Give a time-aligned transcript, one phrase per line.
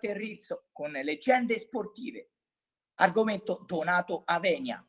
[0.00, 2.30] Terrizzo con leggende sportive.
[2.94, 4.84] Argomento Donato Avenia.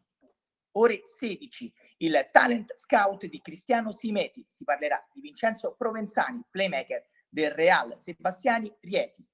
[0.75, 4.45] Ore 16, il talent scout di Cristiano Simeti.
[4.47, 9.25] Si parlerà di Vincenzo Provenzani, playmaker del Real Sebastiani Rieti.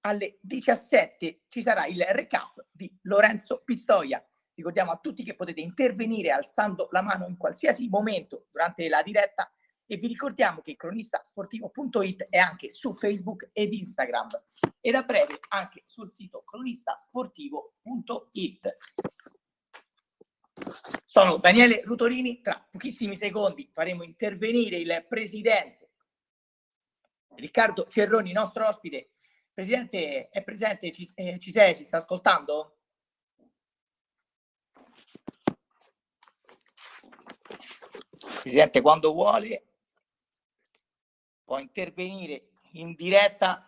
[0.00, 4.24] Alle 17 ci sarà il recap di Lorenzo Pistoia.
[4.54, 9.52] Ricordiamo a tutti che potete intervenire alzando la mano in qualsiasi momento durante la diretta
[9.90, 14.28] e vi ricordiamo che cronistasportivo.it è anche su Facebook ed Instagram
[14.80, 18.76] ed a breve anche sul sito cronistasportivo.it.
[21.06, 25.92] Sono Daniele Rutorini, tra pochissimi secondi faremo intervenire il presidente
[27.36, 29.12] Riccardo Cerroni, nostro ospite.
[29.54, 30.92] Presidente, è presente?
[30.92, 31.74] Ci, eh, ci sei?
[31.74, 32.80] Ci sta ascoltando?
[38.42, 39.67] Presidente, quando vuole
[41.48, 43.66] può intervenire in diretta.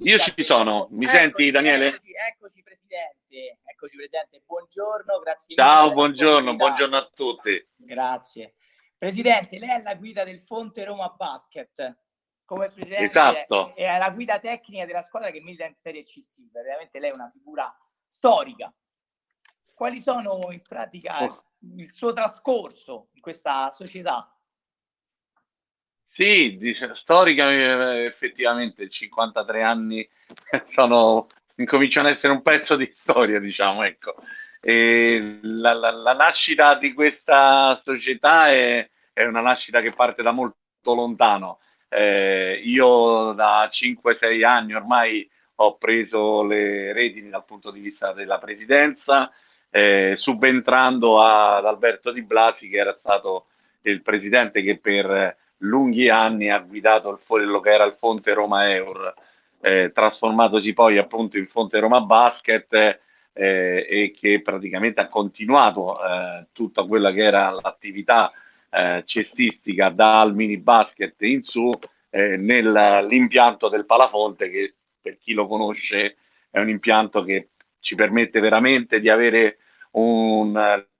[0.00, 1.86] Io ci sono, mi eccoci, senti Daniele?
[1.86, 5.56] Eccoci, eccoci, Presidente, eccoci Presidente, buongiorno, grazie.
[5.56, 7.66] Ciao, buongiorno, buongiorno a tutti.
[7.76, 8.56] Grazie.
[8.98, 11.96] Presidente, lei è la guida del Fonte Roma Basket,
[12.44, 13.74] come Presidente esatto.
[13.74, 17.08] è, è la guida tecnica della squadra che milita in Serie C Silver, veramente lei
[17.08, 17.74] è una figura
[18.04, 18.70] storica.
[19.72, 21.44] Quali sono in pratica oh.
[21.74, 24.30] il suo trascorso in questa società?
[26.14, 26.58] Sì,
[26.96, 30.06] storica eh, effettivamente 53 anni
[30.74, 34.14] sono, incominciano ad essere un pezzo di storia, diciamo, ecco.
[34.60, 40.58] La, la, la, nascita di questa società è, è, una nascita che parte da molto
[40.82, 41.60] lontano.
[41.88, 48.38] Eh, io da 5-6 anni ormai ho preso le redini dal punto di vista della
[48.38, 49.32] presidenza,
[49.70, 53.46] eh, subentrando ad Alberto Di Blasi, che era stato
[53.82, 58.70] il presidente che per lunghi anni ha guidato il, quello che era il Fonte Roma
[58.70, 59.14] Eur,
[59.60, 62.72] eh, trasformatosi poi appunto in Fonte Roma Basket
[63.32, 68.30] eh, e che praticamente ha continuato eh, tutta quella che era l'attività
[68.70, 71.70] eh, cestistica dal mini basket in su
[72.10, 76.16] eh, nell'impianto del Palafonte che per chi lo conosce
[76.50, 77.48] è un impianto che
[77.80, 79.58] ci permette veramente di avere
[79.92, 80.54] un,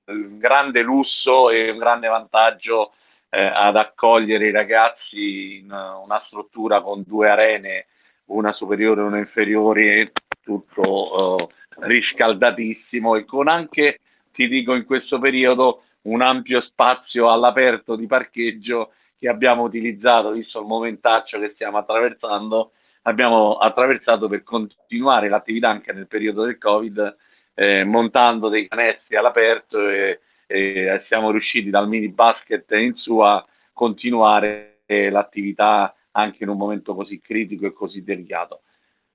[0.04, 2.94] un grande lusso e un grande vantaggio
[3.34, 7.86] eh, ad accogliere i ragazzi in una struttura con due arene,
[8.26, 10.12] una superiore e una inferiore,
[10.42, 11.48] tutto eh,
[11.78, 13.16] riscaldatissimo.
[13.16, 14.00] E con anche,
[14.32, 20.60] ti dico in questo periodo, un ampio spazio all'aperto di parcheggio che abbiamo utilizzato, visto
[20.60, 22.72] il momentaccio che stiamo attraversando,
[23.02, 27.16] abbiamo attraversato per continuare l'attività anche nel periodo del Covid,
[27.54, 30.20] eh, montando dei canestri all'aperto e
[30.52, 33.42] e siamo riusciti dal mini basket in su a
[33.72, 38.60] continuare l'attività anche in un momento così critico e così delicato.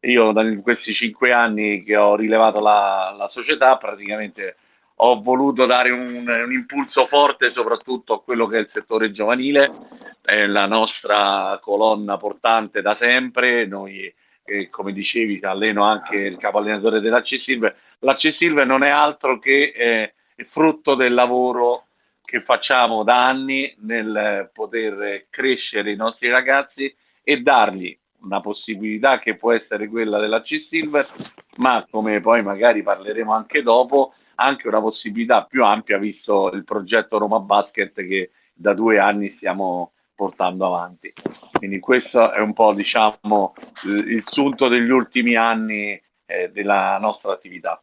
[0.02, 4.56] Io in questi cinque anni che ho rilevato la, la società praticamente
[5.00, 9.69] ho voluto dare un, un, impulso forte soprattutto a quello che è il settore giovanile,
[10.24, 14.12] è la nostra colonna portante da sempre, noi
[14.44, 17.75] eh, come dicevi alleno anche il capo allenatore dell'Ac Silver,
[18.18, 21.88] Silver non è altro che eh, è frutto del lavoro
[22.22, 29.36] che facciamo da anni nel poter crescere i nostri ragazzi e dargli una possibilità che
[29.36, 31.08] può essere quella della C-Silver,
[31.58, 37.18] ma come poi magari parleremo anche dopo, anche una possibilità più ampia visto il progetto
[37.18, 41.12] Roma Basket che da due anni stiamo portando avanti.
[41.54, 43.54] Quindi questo è un po' diciamo
[43.86, 47.81] il sunto degli ultimi anni eh, della nostra attività.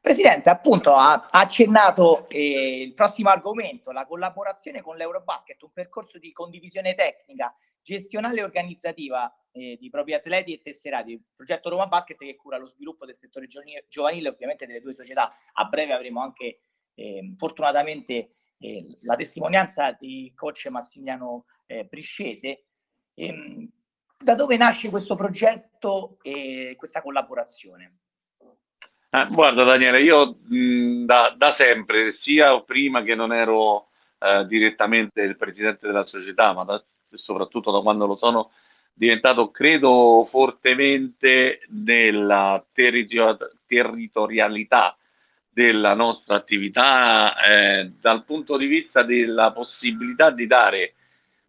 [0.00, 6.32] Presidente, appunto ha accennato eh, il prossimo argomento, la collaborazione con l'Eurobasket, un percorso di
[6.32, 12.18] condivisione tecnica, gestionale e organizzativa eh, di propri atleti e tesserati, il progetto Roma Basket
[12.18, 15.30] che cura lo sviluppo del settore giovanile, ovviamente delle due società.
[15.54, 16.58] A breve avremo anche
[16.94, 22.64] eh, fortunatamente eh, la testimonianza di coach Massimiliano eh, Briscese.
[23.14, 23.70] Ehm,
[24.18, 28.03] da dove nasce questo progetto e questa collaborazizione?
[29.14, 33.86] Eh, guarda Daniele, io mh, da, da, sempre, sia prima che non ero
[34.18, 36.82] eh, direttamente il presidente della società, ma da,
[37.12, 38.50] soprattutto da quando lo sono
[38.92, 44.96] diventato, credo fortemente nella territorio- territorialità
[45.48, 50.94] della nostra attività eh, dal punto di vista della possibilità di dare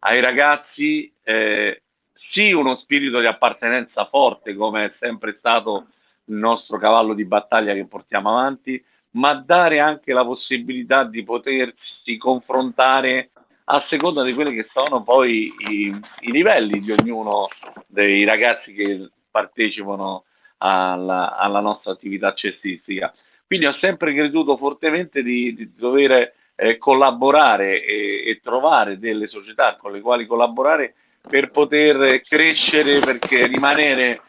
[0.01, 1.81] ai ragazzi eh,
[2.29, 5.87] sì uno spirito di appartenenza forte come è sempre stato
[6.25, 12.17] il nostro cavallo di battaglia che portiamo avanti, ma dare anche la possibilità di potersi
[12.17, 13.29] confrontare
[13.65, 17.45] a seconda di quelli che sono poi i, i livelli di ognuno
[17.87, 20.25] dei ragazzi che partecipano
[20.57, 23.13] alla, alla nostra attività cestistica.
[23.45, 29.75] Quindi ho sempre creduto fortemente di, di dover eh, collaborare e, e, trovare delle società
[29.75, 30.95] con le quali collaborare
[31.27, 34.21] per poter crescere, perché rimanere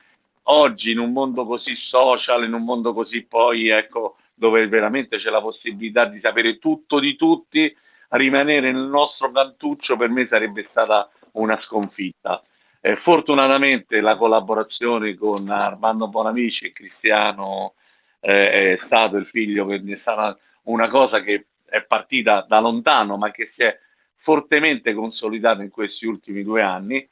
[0.49, 5.31] oggi in un mondo così social, in un mondo così poi, ecco, dove veramente c'è
[5.31, 7.75] la possibilità di sapere tutto di tutti,
[8.11, 12.43] rimanere nel nostro cantuccio per me sarebbe stata una sconfitta.
[12.81, 17.75] Eh, fortunatamente la collaborazione con Armando Bonamici e Cristiano
[18.21, 23.17] eh, è stato il figlio che è stata una cosa che è partita da lontano
[23.17, 23.77] ma che si è
[24.19, 27.09] fortemente consolidata in questi ultimi due anni.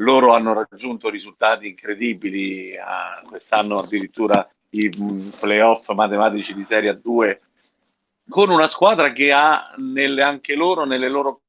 [0.00, 2.80] Loro hanno raggiunto risultati incredibili, eh,
[3.26, 7.38] quest'anno addirittura i mm, playoff matematici di Serie A2
[8.28, 11.42] con una squadra che ha nelle, anche loro nelle loro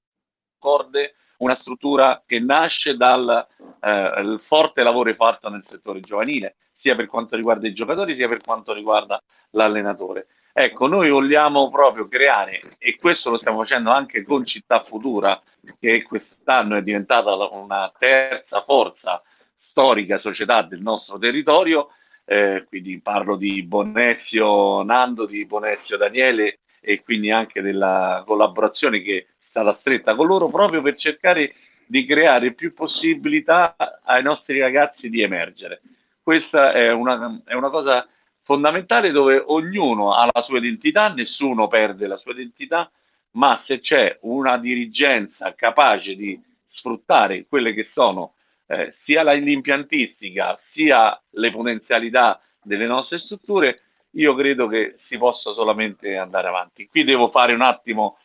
[0.59, 3.47] corde una struttura che nasce dal
[3.79, 8.41] eh, forte lavoro fatto nel settore giovanile, sia per quanto riguarda i giocatori sia per
[8.41, 9.21] quanto riguarda
[9.51, 10.27] l'allenatore.
[10.51, 15.39] Ecco, noi vogliamo proprio creare, e questo lo stiamo facendo anche con Città Futura,
[15.79, 19.21] che quest'anno è diventata una terza forza
[19.69, 21.89] storica società del nostro territorio,
[22.25, 29.17] eh, quindi parlo di Bonessio Nando, di Bonessio Daniele e quindi anche della collaborazione che
[29.17, 31.53] è stata stretta con loro proprio per cercare
[31.87, 35.81] di creare più possibilità ai nostri ragazzi di emergere.
[36.21, 38.07] Questa è una, è una cosa
[38.43, 42.89] fondamentale dove ognuno ha la sua identità, nessuno perde la sua identità,
[43.37, 46.39] ma se c'è una dirigenza capace di
[46.69, 48.33] sfruttare quelle che sono
[48.67, 53.77] eh, sia l'impiantistica sia le potenzialità delle nostre strutture,
[54.11, 56.87] io credo che si possa solamente andare avanti.
[56.87, 58.17] Qui devo fare un attimo,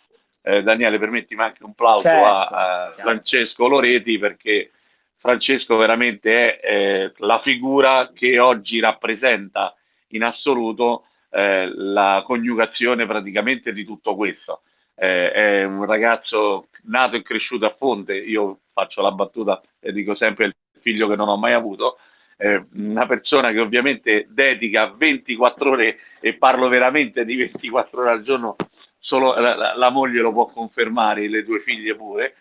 [0.43, 4.73] eh, Daniele, permettimi anche un plauso certo, a, a Francesco Loreti perché
[5.19, 9.77] Francesco veramente è eh, la figura che oggi rappresenta
[10.09, 14.63] in assoluto eh, la coniugazione praticamente di tutto questo.
[15.03, 20.15] Eh, è un ragazzo nato e cresciuto a Fonte, io faccio la battuta e dico
[20.15, 21.99] sempre il figlio che non ho mai avuto,
[22.37, 28.23] eh, una persona che ovviamente dedica 24 ore e parlo veramente di 24 ore al
[28.23, 28.55] giorno,
[29.01, 32.37] solo la, la, la moglie lo può confermare, le due figlie pure,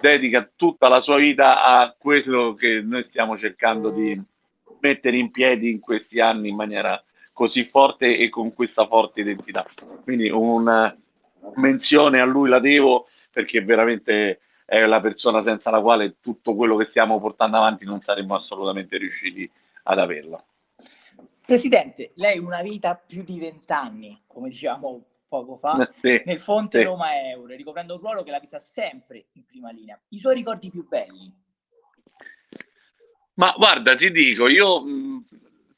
[0.00, 4.16] dedica tutta la sua vita a quello che noi stiamo cercando di
[4.78, 7.02] mettere in piedi in questi anni in maniera
[7.32, 9.66] così forte e con questa forte identità.
[10.04, 10.96] Quindi una
[11.54, 16.76] menzione a lui la devo perché veramente è la persona senza la quale tutto quello
[16.76, 19.50] che stiamo portando avanti non saremmo assolutamente riusciti
[19.84, 20.44] ad averlo.
[21.44, 26.84] Presidente, lei una vita più di vent'anni, come dicevamo poco fa, sì, nel Fonte sì.
[26.84, 30.00] Roma Euro, ricoprendo un ruolo che l'ha vista sempre in prima linea.
[30.08, 31.42] I suoi ricordi più belli?
[33.34, 34.84] Ma guarda, ti dico, io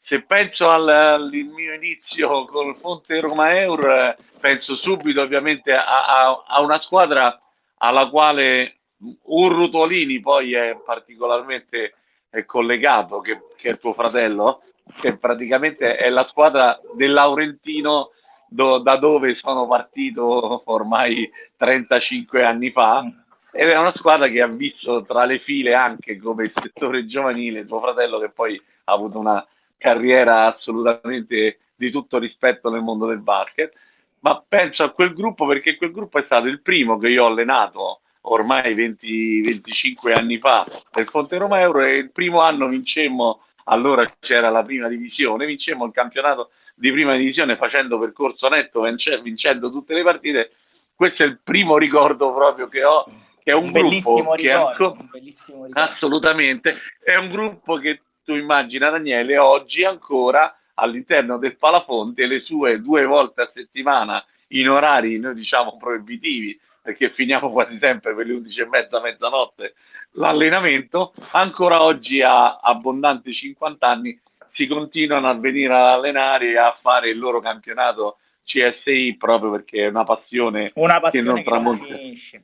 [0.07, 6.45] se penso al, al mio inizio con Fonte Roma Euro, penso subito ovviamente a, a,
[6.47, 7.41] a una squadra
[7.79, 8.77] alla quale
[9.25, 11.95] Urrutolini poi è particolarmente
[12.31, 14.63] è collegato, che, che, è tuo fratello,
[15.01, 18.11] che praticamente è la squadra del Laurentino
[18.49, 23.05] do, da dove sono partito ormai 35 anni fa.
[23.53, 27.81] Ed è una squadra che ha visto tra le file anche come settore giovanile tuo
[27.81, 29.45] fratello che poi ha avuto una
[29.79, 33.73] carriera assolutamente di tutto rispetto nel mondo del basket,
[34.21, 37.29] ma penso a quel gruppo perché quel gruppo è stato il primo che io ho
[37.29, 43.43] allenato ormai 20, 25 anni fa nel Fonte Roma Euro e il primo anno vincemmo,
[43.65, 48.83] allora c'era la prima divisione, vincemmo il campionato di prima divisione facendo percorso netto,
[49.23, 50.53] vincendo tutte le partite.
[50.95, 53.05] Questo è il primo ricordo proprio che ho,
[53.43, 55.81] che è un, un gruppo che ricordo, ancora, un bellissimo ricordo.
[55.81, 62.83] assolutamente, è un gruppo che tu immagina Daniele oggi ancora all'interno del Palafonte le sue
[62.83, 68.35] due volte a settimana in orari noi diciamo proibitivi perché finiamo quasi sempre per le
[68.35, 69.75] 11 e mezza, mezzanotte
[70.13, 74.21] l'allenamento, ancora oggi a abbondanti 50 anni
[74.53, 79.85] si continuano a venire ad allenare e a fare il loro campionato CSI proprio perché
[79.85, 81.87] è una passione, una passione che non tramonta.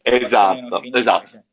[0.03, 1.45] Esatto, esatto.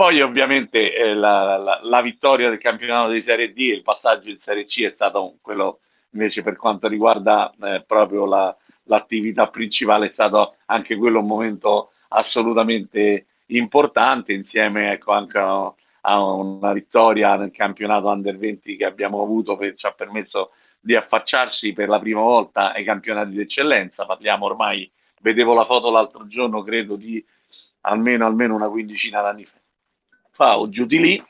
[0.00, 4.30] Poi ovviamente eh, la, la, la, vittoria del campionato di Serie D e il passaggio
[4.30, 5.80] in Serie C è stato quello
[6.12, 11.90] invece per quanto riguarda eh, proprio la, l'attività principale è stato anche quello un momento
[12.08, 19.22] assolutamente importante insieme ecco, anche a, a, una vittoria nel campionato Under 20 che abbiamo
[19.22, 24.06] avuto che ci ha permesso di affacciarci per la prima volta ai campionati d'eccellenza.
[24.06, 24.90] Parliamo ormai,
[25.20, 27.22] vedevo la foto l'altro giorno, credo, di
[27.82, 29.59] almeno, almeno una quindicina d'anni fa
[30.58, 31.24] o giù di lì.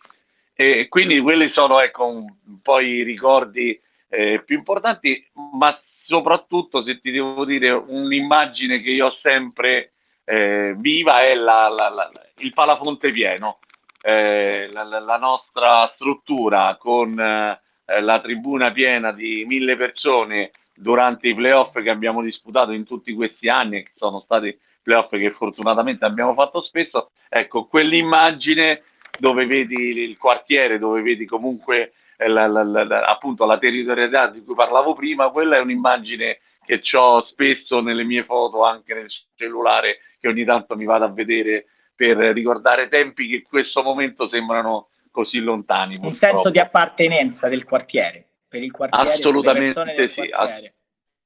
[0.55, 7.01] E quindi quelli sono ecco, un, po' i ricordi eh, più importanti, ma soprattutto, se
[7.01, 9.93] ti devo dire, un'immagine che io ho sempre
[10.25, 13.59] eh, viva è la, la, la, il palafonte pieno,
[14.03, 21.81] eh, la, nostra struttura con eh, la tribuna piena di mille persone durante i playoff
[21.81, 26.63] che abbiamo disputato in tutti questi anni, che sono stati playoff che fortunatamente abbiamo fatto
[26.63, 28.83] spesso, ecco, quell'immagine
[29.21, 34.43] dove vedi il quartiere, dove vedi comunque eh, la, la, la, appunto la territorialità di
[34.43, 39.99] cui parlavo prima, quella è un'immagine che ho spesso nelle mie foto, anche nel cellulare,
[40.19, 44.89] che ogni tanto mi vado a vedere per ricordare tempi che in questo momento sembrano
[45.11, 45.99] così lontani.
[46.01, 50.73] Un senso di appartenenza del quartiere per il quartiere, assolutamente sì, ass-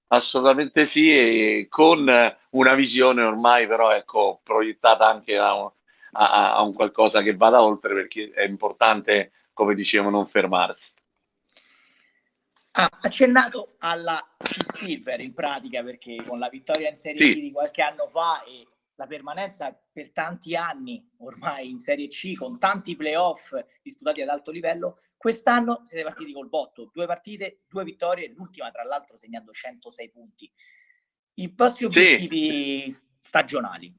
[0.08, 5.70] assolutamente sì, e con una visione ormai però ecco, proiettata anche a un,
[6.14, 10.92] a, a un qualcosa che vada oltre perché è importante, come dicevo, non fermarsi.
[12.76, 17.38] Ha ah, accennato alla C-Silver in pratica perché con la vittoria in Serie sì.
[17.38, 18.66] D di qualche anno fa e
[18.96, 24.50] la permanenza per tanti anni ormai in Serie C con tanti playoff disputati ad alto
[24.50, 30.10] livello Quest'anno siete partiti col botto, due partite, due vittorie, l'ultima tra l'altro segnando 106
[30.10, 30.52] punti.
[31.36, 33.02] I vostri obiettivi sì.
[33.20, 33.90] stagionali?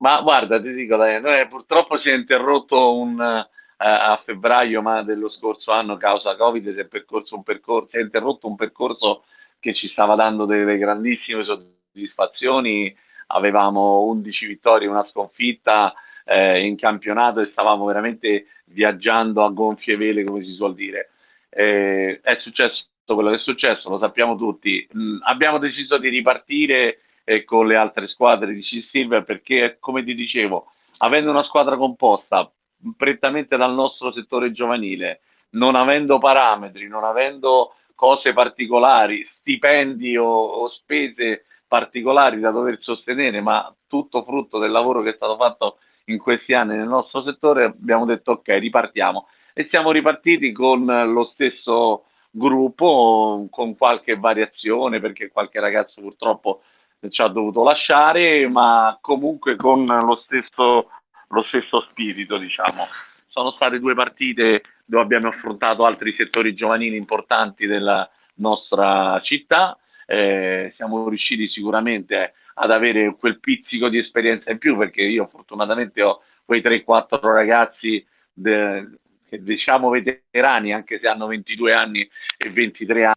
[0.00, 5.28] Ma guarda, ti dico, noi purtroppo si è interrotto un, uh, a febbraio ma dello
[5.28, 9.24] scorso anno causa Covid, si è, percorso un percorso, si è interrotto un percorso
[9.58, 12.94] che ci stava dando delle grandissime soddisfazioni.
[13.28, 15.92] Avevamo 11 vittorie, una sconfitta,
[16.24, 21.10] eh, in campionato e stavamo veramente viaggiando a gonfie vele, come si suol dire.
[21.50, 24.88] Eh, è successo quello che è successo, lo sappiamo tutti.
[24.96, 30.14] Mm, abbiamo deciso di ripartire eh, con le altre squadre di C-Silver perché, come ti
[30.14, 32.50] dicevo, avendo una squadra composta
[32.96, 40.70] prettamente dal nostro settore giovanile, non avendo parametri, non avendo cose particolari, stipendi o, o
[40.70, 46.18] spese particolari da dover sostenere, ma tutto frutto del lavoro che è stato fatto in
[46.18, 49.28] questi anni nel nostro settore, abbiamo detto ok, ripartiamo.
[49.52, 56.62] E siamo ripartiti con lo stesso gruppo, con qualche variazione, perché qualche ragazzo purtroppo
[57.08, 60.90] ci ha dovuto lasciare, ma comunque con lo stesso,
[61.28, 62.86] lo stesso spirito, diciamo.
[63.28, 69.78] Sono state due partite dove abbiamo affrontato altri settori giovanili importanti della nostra città.
[70.06, 76.02] Eh, siamo riusciti sicuramente ad avere quel pizzico di esperienza in più, perché io fortunatamente
[76.02, 83.04] ho quei 3-4 ragazzi de, che diciamo veterani, anche se hanno 22 anni e 23
[83.04, 83.14] anni,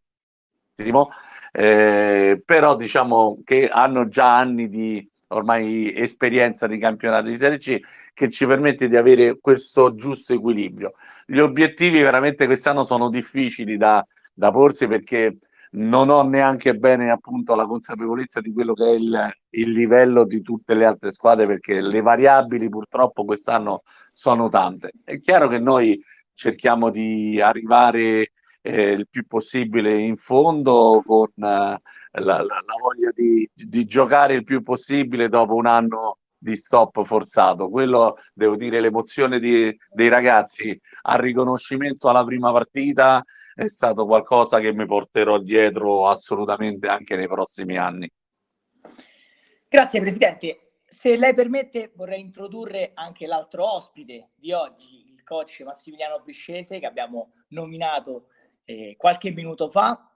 [1.56, 7.80] eh, però diciamo che hanno già anni di ormai esperienza di campionato di Serie C
[8.14, 10.94] che ci permette di avere questo giusto equilibrio.
[11.26, 15.38] Gli obiettivi veramente quest'anno sono difficili da, da porsi perché
[15.74, 20.42] non ho neanche bene appunto la consapevolezza di quello che è il, il, livello di
[20.42, 24.92] tutte le altre squadre perché le variabili purtroppo quest'anno sono tante.
[25.04, 26.00] È chiaro che noi
[26.34, 28.32] cerchiamo di arrivare
[28.66, 31.80] eh, il più possibile in fondo con eh, la,
[32.12, 37.70] la, la, voglia di, di giocare il più possibile dopo un anno di stop forzato.
[37.70, 44.60] Quello, devo dire, l'emozione di, dei ragazzi al riconoscimento alla prima partita è stato qualcosa
[44.60, 48.10] che mi porterò dietro assolutamente anche nei prossimi anni.
[49.68, 50.58] Grazie Presidente.
[50.86, 56.86] Se lei permette vorrei introdurre anche l'altro ospite di oggi, il coach Massimiliano Briscese che
[56.86, 58.28] abbiamo nominato
[58.66, 60.10] eh, qualche minuto fa.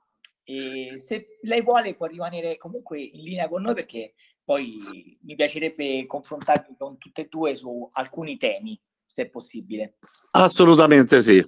[0.43, 4.13] E se lei vuole può rimanere comunque in linea con noi perché
[4.43, 9.97] poi mi piacerebbe confrontarmi con tutte e due su alcuni temi, se è possibile.
[10.31, 11.45] Assolutamente sì.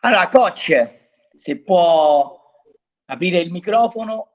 [0.00, 0.72] Allora, coach,
[1.32, 2.36] se può
[3.04, 4.28] aprire il microfono.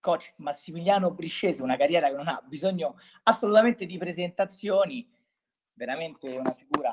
[0.00, 5.08] Coach Massimiliano Briscese, una carriera che non ha bisogno assolutamente di presentazioni,
[5.74, 6.87] veramente una figura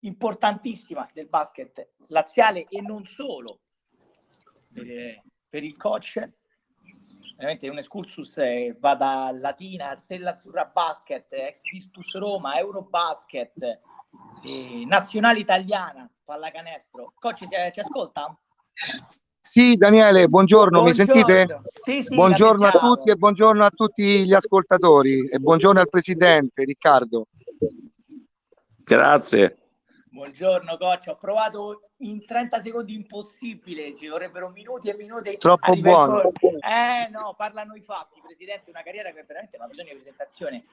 [0.00, 3.60] importantissima del basket laziale e non solo
[4.72, 6.28] per, per il coach.
[7.36, 14.84] Veramente un excursus eh, va da Latina, Stella Azzurra Basket, ex Virtus Roma, Eurobasket, eh,
[14.86, 17.12] nazionale italiana, pallacanestro.
[17.18, 18.38] Coach, ci, ci ascolta?
[19.38, 21.04] Sì, Daniele, buongiorno, buongiorno.
[21.04, 21.60] mi sentite?
[21.84, 26.64] Sì, sì, buongiorno a tutti e buongiorno a tutti gli ascoltatori e buongiorno al presidente
[26.64, 27.26] Riccardo.
[28.82, 29.65] Grazie.
[30.16, 35.36] Buongiorno coach, ho provato in 30 secondi impossibile, ci vorrebbero minuti e minuti.
[35.36, 36.32] Troppo buono.
[36.40, 40.64] Eh no, parlano i fatti, Presidente, una carriera che veramente non ha bisogno di presentazione.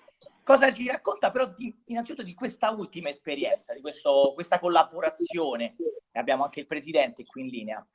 [0.46, 5.76] Cosa ci racconta però di, innanzitutto di questa ultima esperienza, di questo, questa collaborazione?
[6.14, 7.86] Abbiamo anche il Presidente qui in linea.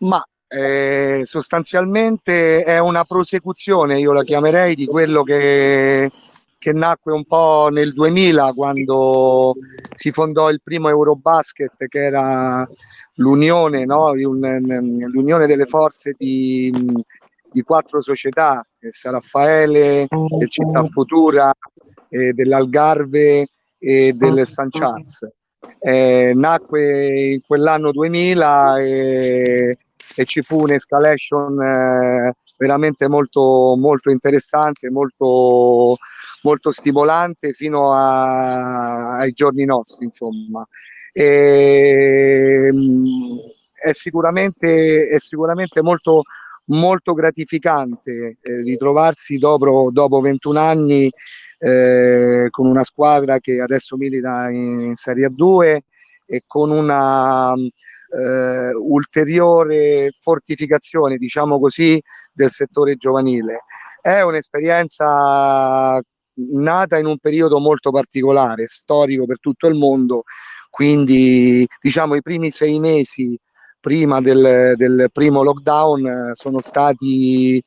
[0.00, 6.10] Ma eh, sostanzialmente è una prosecuzione, io la chiamerei, di quello che
[6.58, 9.54] che nacque un po' nel 2000 quando
[9.94, 12.68] si fondò il primo Eurobasket che era
[13.14, 14.12] l'unione, no?
[14.12, 16.72] l'unione delle forze di,
[17.50, 21.52] di, quattro società, San Raffaele, del Città Futura,
[22.08, 23.46] eh, dell'Algarve
[23.78, 25.28] e del San Charles.
[25.80, 29.78] Eh, nacque in quell'anno 2000 e,
[30.16, 35.96] e ci fu un'escalation eh, veramente molto, molto interessante, molto
[36.42, 40.66] molto stimolante fino a, ai giorni nostri, insomma.
[41.12, 43.38] E, ehm,
[43.74, 46.22] è, sicuramente, è sicuramente molto,
[46.66, 51.10] molto gratificante eh, ritrovarsi dopo, dopo 21 anni
[51.58, 55.82] eh, con una squadra che adesso milita in Serie 2
[56.26, 62.00] e con una eh, ulteriore fortificazione, diciamo così,
[62.32, 63.64] del settore giovanile.
[64.00, 66.00] È un'esperienza
[66.52, 70.22] nata in un periodo molto particolare, storico per tutto il mondo,
[70.70, 73.38] quindi diciamo i primi sei mesi
[73.80, 77.62] prima del, del primo lockdown sono stati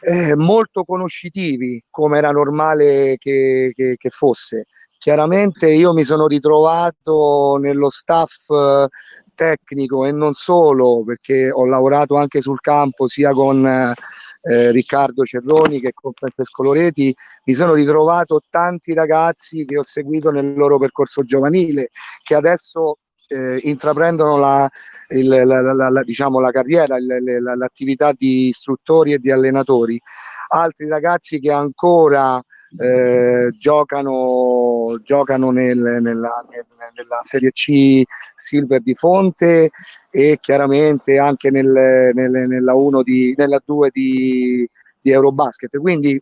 [0.00, 4.66] eh, molto conoscitivi come era normale che, che, che, fosse.
[4.98, 8.88] Chiaramente io mi sono ritrovato nello staff eh,
[9.34, 13.94] tecnico e non solo perché ho lavorato anche sul campo sia con eh,
[14.42, 17.14] eh, Riccardo Cerroni che con Francesco Loreti,
[17.44, 21.90] mi sono ritrovato tanti ragazzi che ho seguito nel loro percorso giovanile,
[22.22, 24.68] che adesso eh, intraprendono la,
[25.08, 30.00] il, la, la, la, diciamo, la carriera, l'attività di istruttori e di allenatori.
[30.48, 32.42] Altri ragazzi che ancora
[32.76, 38.02] eh, giocano, giocano nel, nella, nella, Serie C
[38.34, 39.70] Silver di Fonte
[40.12, 41.66] e chiaramente anche nel,
[42.14, 44.68] nel, nella, 1 di, nella 2 di,
[45.00, 45.78] di Eurobasket.
[45.78, 46.20] Quindi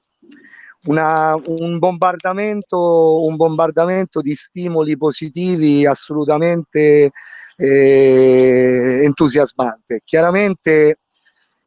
[0.85, 7.11] una, un, bombardamento, un bombardamento di stimoli positivi assolutamente
[7.57, 10.03] eh, entusiasmante.
[10.05, 10.99] Chiaramente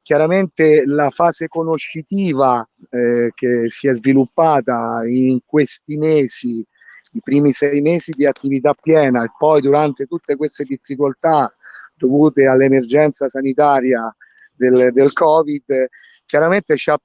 [0.10, 6.66] Chiaramente la fase conoscitiva eh, che si è sviluppata in questi mesi,
[7.12, 11.54] i primi sei mesi di attività piena e poi durante tutte queste difficoltà
[11.94, 14.12] dovute all'emergenza sanitaria
[14.56, 15.90] del, del Covid,
[16.26, 17.00] chiaramente ha,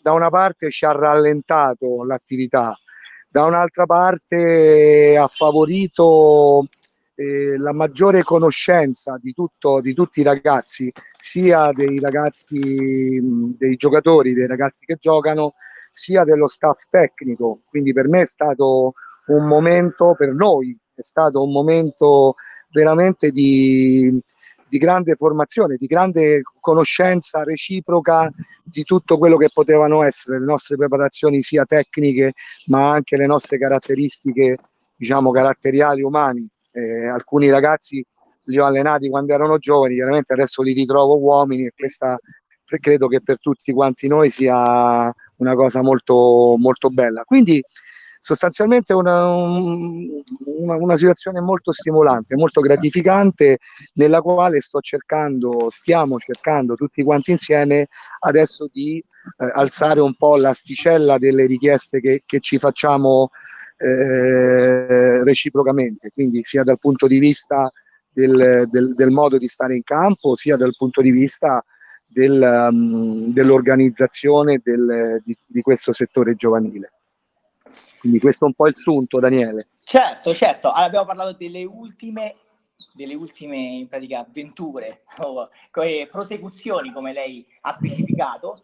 [0.00, 2.78] da una parte ci ha rallentato l'attività,
[3.28, 6.68] da un'altra parte ha favorito
[7.16, 12.58] eh, la maggiore conoscenza di, tutto, di tutti i ragazzi, sia dei ragazzi,
[13.58, 15.54] dei giocatori, dei ragazzi che giocano,
[15.90, 17.62] sia dello staff tecnico.
[17.68, 18.92] Quindi per me è stato
[19.28, 22.34] un momento, per noi è stato un momento
[22.70, 24.20] veramente di,
[24.68, 28.30] di grande formazione, di grande conoscenza reciproca
[28.62, 32.32] di tutto quello che potevano essere le nostre preparazioni sia tecniche
[32.66, 34.58] ma anche le nostre caratteristiche
[34.96, 38.04] diciamo caratteriali umani eh, alcuni ragazzi
[38.44, 42.18] li ho allenati quando erano giovani, chiaramente adesso li ritrovo uomini e questa
[42.80, 47.22] credo che per tutti quanti noi sia una cosa molto, molto bella.
[47.22, 47.62] Quindi
[48.20, 53.58] sostanzialmente una, una, una, situazione molto stimolante, molto gratificante,
[53.94, 57.86] nella quale sto cercando, stiamo cercando tutti quanti insieme
[58.20, 63.30] adesso di eh, alzare un po' l'asticella delle richieste che, che ci facciamo
[63.76, 67.70] eh, reciprocamente, quindi sia dal punto di vista
[68.10, 71.62] del, del, del, modo di stare in campo, sia dal punto di vista
[72.06, 76.92] del, um, dell'organizzazione del, di, di questo settore giovanile.
[77.98, 79.68] Quindi questo è un po' il sunto, Daniele.
[79.84, 80.68] Certo, certo.
[80.68, 82.34] Allora, abbiamo parlato delle ultime,
[82.94, 85.50] delle ultime in pratica avventure o
[86.10, 88.62] prosecuzioni, come lei ha specificato.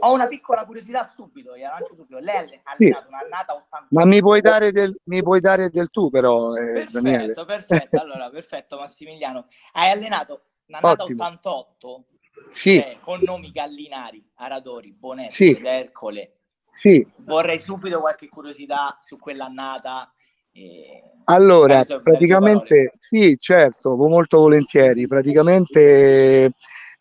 [0.00, 2.18] Ho una piccola curiosità subito, gliela lancio subito.
[2.18, 2.40] Lei ha
[2.72, 3.08] allenato sì.
[3.08, 3.86] un'annata 81.
[3.90, 7.32] Ma mi puoi dare del, mi puoi dare del tu però, eh, perfetto, Daniele.
[7.32, 9.46] Perfetto, allora, perfetto Massimiliano.
[9.72, 11.24] Hai allenato un'annata Ottimo.
[11.24, 12.04] 88
[12.50, 12.76] sì.
[12.76, 15.60] eh, con nomi Gallinari, Aradori, Bonetti, sì.
[15.62, 16.36] Ercole.
[16.70, 17.06] Sì.
[17.16, 20.12] Vorrei subito qualche curiosità su quell'annata.
[20.52, 25.06] Eh, allora, praticamente sì, certo, molto volentieri.
[25.06, 26.52] Praticamente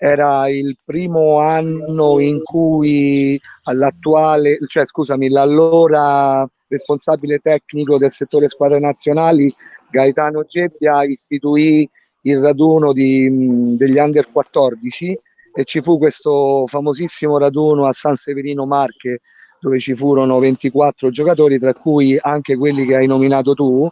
[0.04, 8.80] era il primo anno in cui all'attuale, cioè scusami, l'allora responsabile tecnico del settore squadre
[8.80, 9.54] nazionali
[9.92, 11.88] Gaetano Gebbia istituì
[12.22, 15.20] il raduno di, degli under 14
[15.54, 19.20] e ci fu questo famosissimo raduno a San Severino Marche
[19.60, 23.88] dove ci furono 24 giocatori tra cui anche quelli che hai nominato tu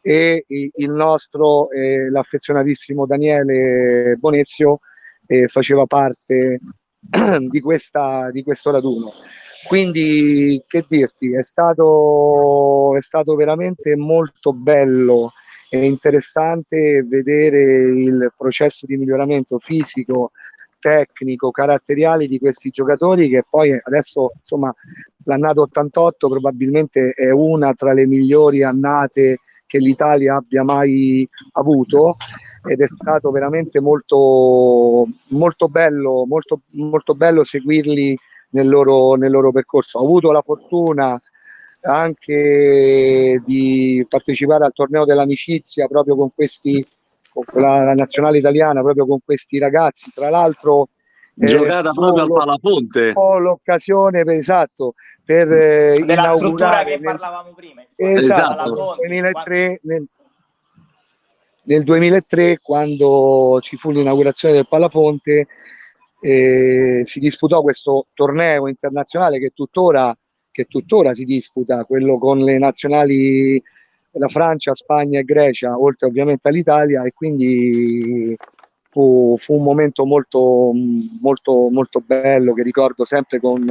[0.00, 4.78] e il nostro eh, l'affezionatissimo Daniele Bonessio
[5.30, 6.58] eh, faceva parte
[7.48, 9.12] di, questa, di questo raduno.
[9.68, 15.30] Quindi che dirti è stato, è stato veramente molto bello
[15.68, 20.32] e interessante vedere il processo di miglioramento fisico
[20.80, 24.74] tecnico, caratteriali di questi giocatori che poi adesso insomma
[25.24, 32.16] l'annata 88 probabilmente è una tra le migliori annate che l'Italia abbia mai avuto
[32.68, 38.18] ed è stato veramente molto, molto bello, molto, molto bello seguirli
[38.50, 39.98] nel loro, nel loro percorso.
[39.98, 41.22] Ho avuto la fortuna
[41.82, 46.84] anche di partecipare al torneo dell'amicizia proprio con questi
[47.32, 50.88] con la nazionale italiana proprio con questi ragazzi tra l'altro
[51.38, 57.02] eh, giocata proprio al Palaponte ho l'occasione per, esatto per eh, della struttura che nel,
[57.02, 58.96] parlavamo prima esatto, esatto.
[59.00, 60.06] 2003, nel,
[61.62, 65.46] nel 2003 quando ci fu l'inaugurazione del Palaponte
[66.20, 70.16] eh, si disputò questo torneo internazionale che tuttora,
[70.50, 73.60] che tuttora si disputa, quello con le nazionali
[74.10, 78.36] della Francia, Spagna e Grecia, oltre ovviamente all'Italia, e quindi
[78.90, 80.72] fu, fu un momento molto,
[81.20, 83.64] molto, molto bello che ricordo sempre con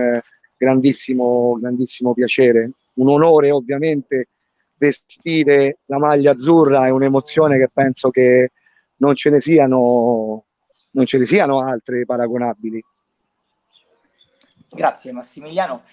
[0.57, 2.71] grandissimo, grandissimo piacere.
[2.95, 4.29] Un onore ovviamente
[4.77, 8.51] vestire la maglia azzurra è un'emozione che penso che
[8.97, 10.45] non ce ne siano
[10.91, 12.83] non ce ne siano altre paragonabili.
[14.69, 15.83] Grazie Massimiliano.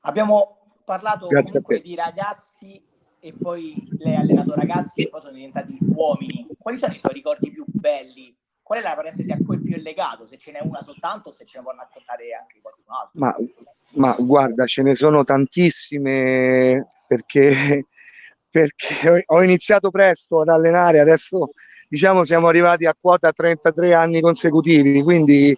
[0.00, 2.82] Abbiamo parlato Grazie comunque di ragazzi
[3.20, 6.46] e poi lei ha allenato ragazzi e poi sono diventati uomini.
[6.58, 8.36] Quali sono i suoi ricordi più belli?
[8.64, 10.26] Qual è la parentesi a cui più è legato?
[10.26, 13.10] Se ce n'è una soltanto o se ce ne può raccontare anche qualcun altro?
[13.20, 13.36] Ma,
[13.96, 17.86] ma guarda, ce ne sono tantissime perché,
[18.48, 21.50] perché ho iniziato presto ad allenare, adesso
[21.90, 25.54] diciamo siamo arrivati a quota 33 anni consecutivi, quindi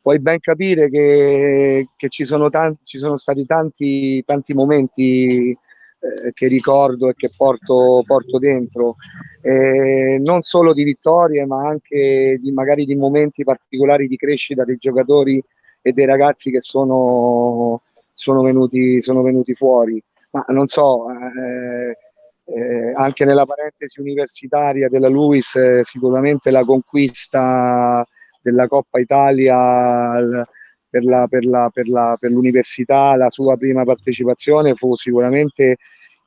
[0.00, 5.56] puoi ben capire che, che ci, sono tanti, ci sono stati tanti, tanti momenti
[6.02, 8.96] eh, che ricordo e che porto, porto dentro,
[9.40, 14.76] eh, non solo di vittorie, ma anche di, magari di momenti particolari di crescita dei
[14.78, 15.42] giocatori
[15.80, 20.02] e dei ragazzi che sono, sono, venuti, sono venuti fuori.
[20.30, 21.96] Ma non so, eh,
[22.44, 28.04] eh, anche nella parentesi universitaria della Luis, eh, sicuramente la conquista
[28.40, 30.44] della Coppa Italia
[30.92, 35.78] per, la, per, la, per, la, per l'università, la sua prima partecipazione fu sicuramente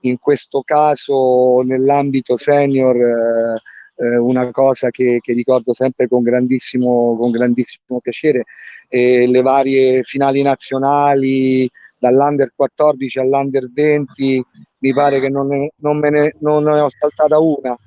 [0.01, 3.61] in questo caso nell'ambito senior eh,
[3.97, 8.45] eh una cosa che, che, ricordo sempre con grandissimo, con grandissimo piacere.
[8.89, 14.43] E le varie finali nazionali, dall'under 14 all'under 20
[14.79, 17.77] mi pare che non, non, me ne, non ne ho saltata una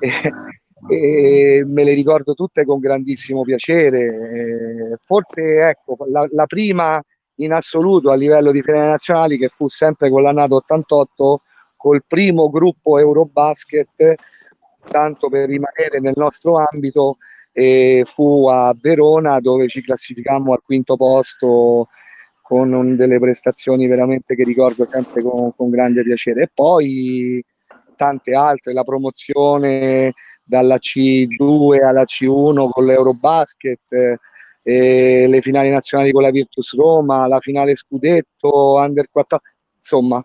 [0.88, 7.02] e, me le ricordo tutte con grandissimo piacere forse ecco la, la, prima
[7.36, 11.42] in assoluto a livello di finali nazionali che fu sempre con la Nato 88
[11.76, 14.14] col primo gruppo Eurobasket
[14.90, 17.16] tanto per rimanere nel nostro ambito
[17.52, 21.88] e fu a Verona dove ci classificammo al quinto posto
[22.40, 26.42] con delle prestazioni veramente che ricordo sempre con, con grande piacere.
[26.42, 27.42] E poi
[27.96, 34.18] tante altre, la promozione dalla C2 alla C1 con l'Eurobasket,
[34.62, 40.24] eh, le finali nazionali con la Virtus Roma, la finale Scudetto, Under 14, insomma,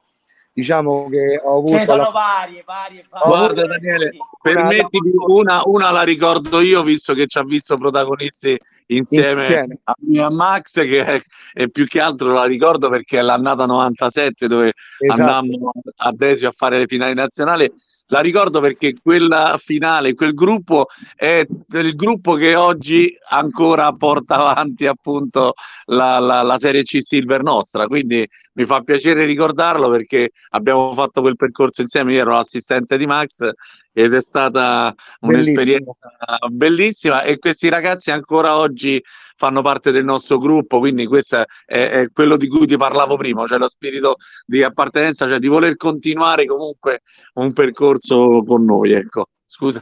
[0.54, 1.74] diciamo che ho avuto...
[1.74, 2.10] Ce ne sono la...
[2.10, 3.28] varie, varie, varie.
[3.28, 9.42] Guarda Daniele, permettimi, una, una la ricordo io, visto che ci ha visto protagonisti insieme,
[9.42, 9.80] insieme.
[9.84, 11.22] a me a Max che è,
[11.54, 15.22] è, più che altro la ricordo perché è l'annata 97 dove esatto.
[15.22, 17.72] andammo a Desio a fare le finali nazionali
[18.08, 24.86] la ricordo perché quella finale, quel gruppo è il gruppo che oggi ancora porta avanti
[24.86, 25.54] appunto
[25.86, 31.22] la, la, la, Serie C Silver nostra, quindi mi fa piacere ricordarlo perché abbiamo fatto
[31.22, 33.50] quel percorso insieme, io ero l'assistente di Max
[33.92, 36.48] ed è stata un'esperienza bellissima.
[36.50, 37.22] bellissima.
[37.24, 39.04] E questi ragazzi ancora oggi
[39.38, 43.46] fanno parte del nostro gruppo, quindi questo è, è, quello di cui ti parlavo prima,
[43.48, 47.04] cioè lo spirito di appartenenza, cioè di voler continuare comunque
[47.36, 49.28] un percorso con noi, ecco.
[49.46, 49.82] Scusa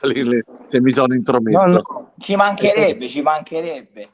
[0.68, 1.66] se mi sono intromesso.
[1.66, 2.14] No, no.
[2.20, 4.12] Ci mancherebbe, ci mancherebbe.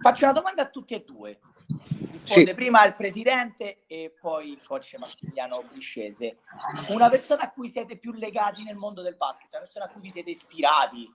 [0.00, 1.38] Faccio una domanda a tutti e due.
[1.98, 2.54] risponde sì.
[2.54, 6.38] prima il presidente e poi il coach Massimiliano Briscese.
[6.88, 10.00] Una persona a cui siete più legati nel mondo del basket, una persona a cui
[10.00, 11.12] vi siete ispirati.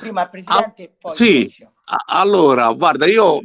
[0.00, 1.66] Prima il presidente ah, e poi sì.
[2.06, 3.40] Allora, guarda, io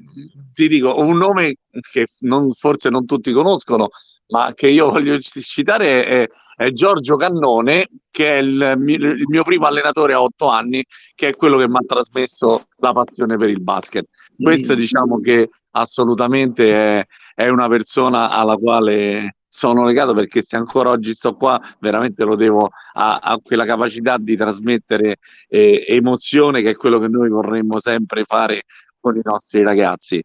[0.54, 1.56] ti dico un nome
[1.91, 3.89] che non, forse non tutti conoscono,
[4.30, 9.65] ma che io voglio citare è, è Giorgio Cannone, che è il, il, mio primo
[9.65, 10.84] allenatore a otto anni,
[11.15, 14.08] che è quello che mi ha trasmesso la passione per il basket.
[14.38, 20.91] Questo diciamo che assolutamente è, è una persona alla quale sono legato perché se ancora
[20.91, 25.17] oggi sto qua veramente lo devo a, a quella capacità di trasmettere
[25.48, 28.65] eh, emozione che è quello che noi vorremmo sempre fare
[29.00, 30.24] con i nostri ragazzi.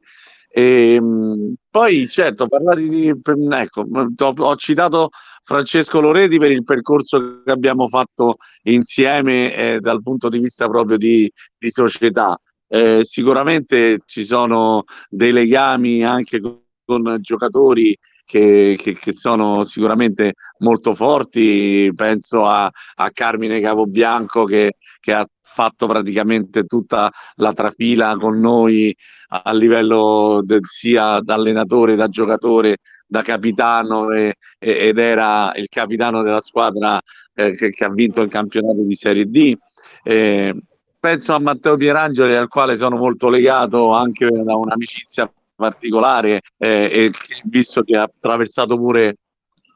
[0.51, 3.09] E, ehm, poi certo, parlare di...
[3.09, 5.09] Ecco, ho, ho citato
[5.45, 10.99] Francesco Loreti per il percorso che abbiamo fatto insieme eh, dal punto di vista proprio
[10.99, 12.39] di, di società.
[12.69, 20.35] Eh, sicuramente ci sono dei legami anche con, con giocatori che, che, che, sono sicuramente
[20.59, 21.91] molto forti.
[21.95, 28.95] Penso a, a Carmine Capobianco che, che ha fatto praticamente tutta la trafila con noi
[29.29, 36.23] a livello de, sia da allenatore, da giocatore, da capitano e, ed era il capitano
[36.23, 36.99] della squadra
[37.35, 39.55] eh, che, che, ha vinto il campionato di Serie D.
[40.03, 40.55] Eh,
[40.99, 45.31] penso a Matteo Pierangeli al quale sono molto legato anche da un'amicizia
[45.63, 47.11] particolare eh,
[47.45, 49.19] visto che ha attraversato pure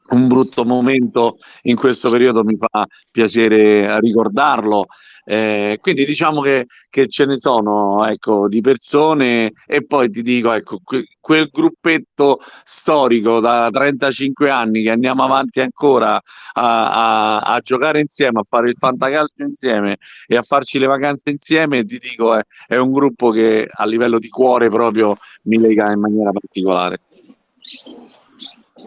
[0.09, 4.87] un brutto momento in questo periodo mi fa piacere ricordarlo
[5.29, 10.53] eh, quindi diciamo che, che, ce ne sono ecco, di persone e poi ti dico
[10.53, 16.21] ecco, que- quel gruppetto storico da 35 anni che andiamo avanti ancora a,
[16.53, 21.83] a, a giocare insieme, a fare il fantacalcio insieme e a farci le vacanze insieme,
[21.83, 25.99] ti dico è, è un gruppo che a livello di cuore proprio mi lega in
[25.99, 27.01] maniera particolare.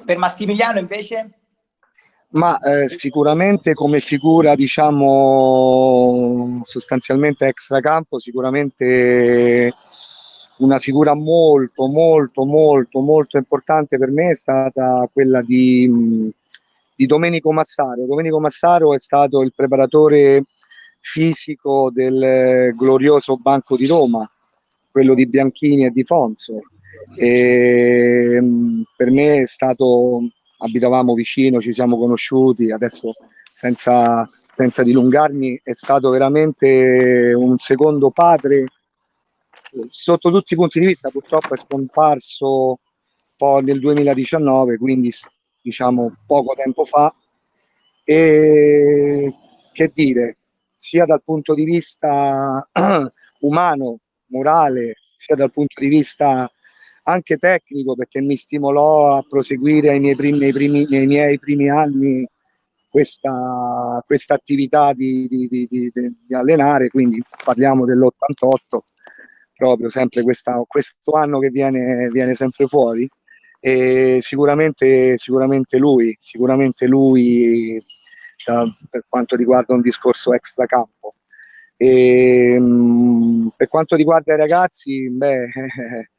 [0.07, 1.40] Per Massimiliano invece?
[2.33, 9.73] Ma eh, sicuramente come figura, diciamo, sostanzialmente extracampo, sicuramente
[10.59, 16.31] una figura molto, molto, molto, molto importante per me è stata quella di,
[16.95, 18.07] di Domenico Massaro.
[18.07, 20.45] Domenico Massaro è stato il preparatore
[21.01, 24.31] fisico del glorioso Banco di Roma,
[24.91, 26.61] quello di Bianchini e di Fonso.
[27.17, 28.41] E,
[28.97, 30.21] per me è stato
[30.61, 33.13] abitavamo vicino, ci siamo conosciuti, adesso
[33.53, 38.67] senza, senza dilungarmi è stato veramente un secondo padre
[39.89, 42.81] sotto tutti i punti di vista, purtroppo è scomparso
[43.37, 45.11] poi nel 2019, quindi
[45.63, 47.15] diciamo poco tempo fa.
[48.05, 49.35] E
[49.73, 50.39] che dire,
[50.75, 52.69] sia dal punto di vista
[53.41, 56.51] umano, morale, sia dal punto di vista
[57.11, 62.27] anche tecnico perché mi stimolò a proseguire miei primi, nei, primi, nei, miei primi anni
[62.89, 68.79] questa, questa attività di, di, di, di, allenare, quindi parliamo dell'88,
[69.55, 73.09] proprio sempre questa, questo anno che viene, viene sempre fuori.
[73.61, 77.81] E sicuramente, sicuramente lui, sicuramente lui
[78.47, 81.15] uh, per quanto riguarda un discorso extracampo.
[81.77, 85.49] E, um, per quanto riguarda i ragazzi, beh,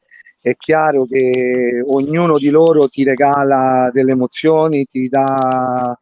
[0.42, 5.96] è chiaro che ognuno di loro ti regala delle emozioni, ti dà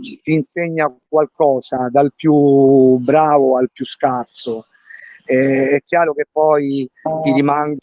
[0.00, 4.66] ti insegna qualcosa dal più bravo al più scarso.
[5.24, 6.88] Eh, è chiaro che poi
[7.20, 7.78] ti rimangono,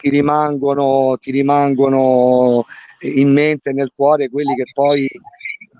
[0.00, 2.64] ti rimangono, ti rimangono
[3.02, 5.08] in mente, nel cuore quelli che poi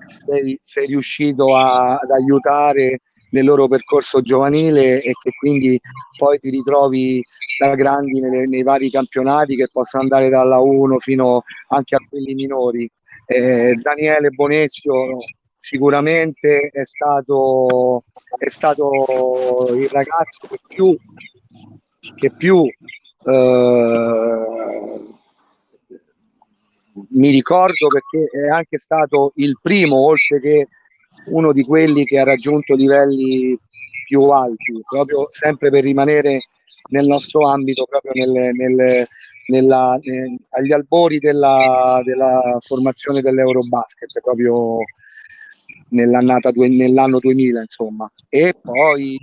[0.06, 3.00] sei, sei riuscito a, ad aiutare
[3.32, 5.78] nel loro percorso giovanile e che quindi
[6.16, 7.22] poi ti ritrovi
[7.58, 12.34] da grandi nelle, nei vari campionati che possono andare dalla 1 fino anche a quelli
[12.34, 12.90] minori.
[13.26, 15.18] Eh, Daniele Bonezio
[15.56, 18.04] sicuramente è stato,
[18.38, 20.96] è stato il ragazzo che più,
[22.16, 24.42] che più eh,
[27.10, 30.66] mi ricordo perché è anche stato il primo, oltre che
[31.26, 33.58] uno di quelli che ha raggiunto livelli
[34.06, 36.40] più alti, proprio sempre per rimanere
[36.90, 39.06] nel nostro ambito, proprio nel, nel,
[39.46, 44.78] nella, eh, agli albori della, della formazione dell'Eurobasket, proprio
[45.90, 48.10] nell'annata, nell'anno 2000, insomma.
[48.28, 49.18] E poi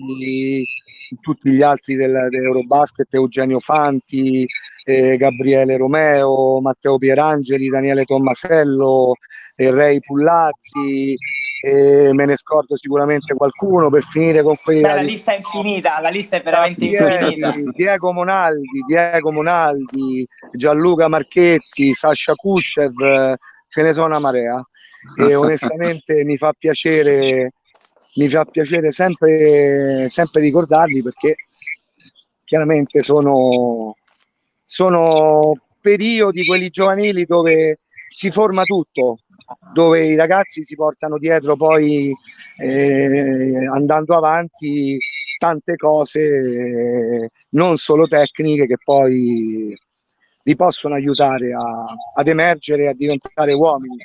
[1.21, 4.45] tutti gli altri del, dell'Eurobasket, Eugenio Fanti,
[4.85, 9.13] eh, Gabriele Romeo, Matteo Pierangeli, Daniele Tommasello,
[9.55, 11.15] eh, Ray Pullazzi,
[11.61, 15.99] e me ne scordo sicuramente qualcuno per finire con quelli Beh, la lista è infinita
[15.99, 17.53] la lista è veramente infinita.
[17.75, 23.35] Diego Monaldi Diego Monaldi Gianluca Marchetti Sasha Kushev
[23.67, 24.61] ce ne sono una marea.
[25.17, 27.51] E onestamente mi fa piacere
[28.15, 31.35] mi fa piacere sempre, sempre ricordarli perché
[32.43, 33.95] chiaramente sono,
[34.63, 39.19] sono periodi quelli giovanili dove si forma tutto
[39.73, 42.13] dove i ragazzi si portano dietro poi
[42.57, 44.97] eh, andando avanti
[45.37, 49.77] tante cose non solo tecniche che poi
[50.43, 51.85] li possono aiutare a,
[52.15, 53.97] ad emergere e a diventare uomini.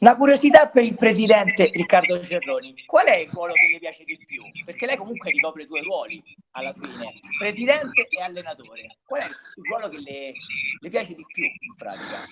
[0.00, 4.18] Una curiosità per il presidente Riccardo Cerroni, qual è il ruolo che le piace di
[4.26, 4.42] più?
[4.64, 8.98] Perché lei comunque ricopre due ruoli alla fine, presidente e allenatore.
[9.06, 10.32] Qual è il ruolo che le,
[10.80, 12.26] le piace di più in pratica?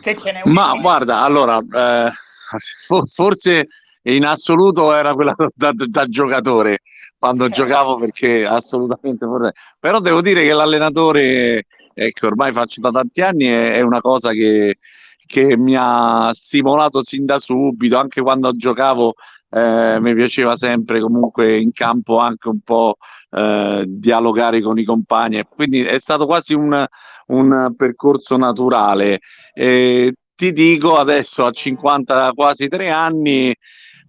[0.00, 2.10] Che ce n'è Ma guarda, allora, eh,
[3.14, 3.68] forse
[4.02, 6.78] in assoluto era quella da, da, giocatore
[7.18, 7.50] quando eh.
[7.50, 9.52] giocavo perché assolutamente vorrei.
[9.78, 14.32] Però devo dire che l'allenatore, che ormai faccio da tanti anni, è, è una cosa
[14.32, 14.78] che
[15.30, 19.14] che mi ha stimolato sin da subito, anche quando giocavo
[19.50, 22.96] eh, mi piaceva sempre comunque in campo anche un po'
[23.30, 26.84] eh, dialogare con i compagni, quindi è stato quasi un,
[27.28, 29.20] un percorso naturale.
[29.54, 33.54] E ti dico adesso a 50 quasi tre anni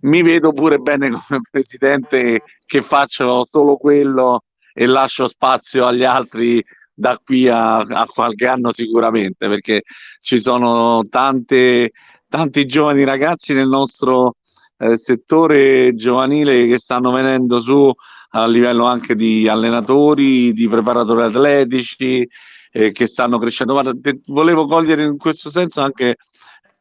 [0.01, 6.63] mi vedo pure bene come presidente che faccio solo quello e lascio spazio agli altri
[7.01, 9.81] da qui a, a, qualche anno sicuramente, perché
[10.21, 11.91] ci sono tante,
[12.29, 14.35] tanti giovani ragazzi nel nostro
[14.77, 17.91] eh, settore giovanile che stanno venendo su
[18.33, 22.25] a livello anche di allenatori, di preparatori atletici,
[22.71, 23.73] eh, che stanno crescendo.
[23.73, 26.17] Guarda, te, volevo cogliere in questo senso anche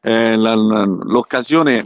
[0.03, 1.83] eh, l'occasione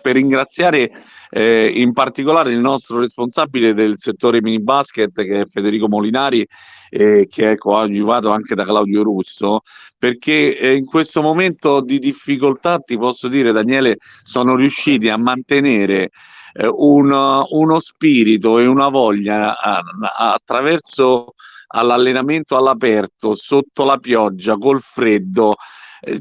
[0.00, 0.90] per ringraziare
[1.30, 6.46] eh, in particolare il nostro responsabile del settore mini basket che è Federico Molinari
[6.90, 9.60] eh, che è coadiuvato anche da Claudio Russo
[9.96, 16.10] perché eh, in questo momento di difficoltà ti posso dire Daniele sono riusciti a mantenere
[16.54, 21.34] eh, un, uno spirito e una voglia a, a, attraverso
[21.68, 25.56] all'allenamento all'aperto sotto la pioggia col freddo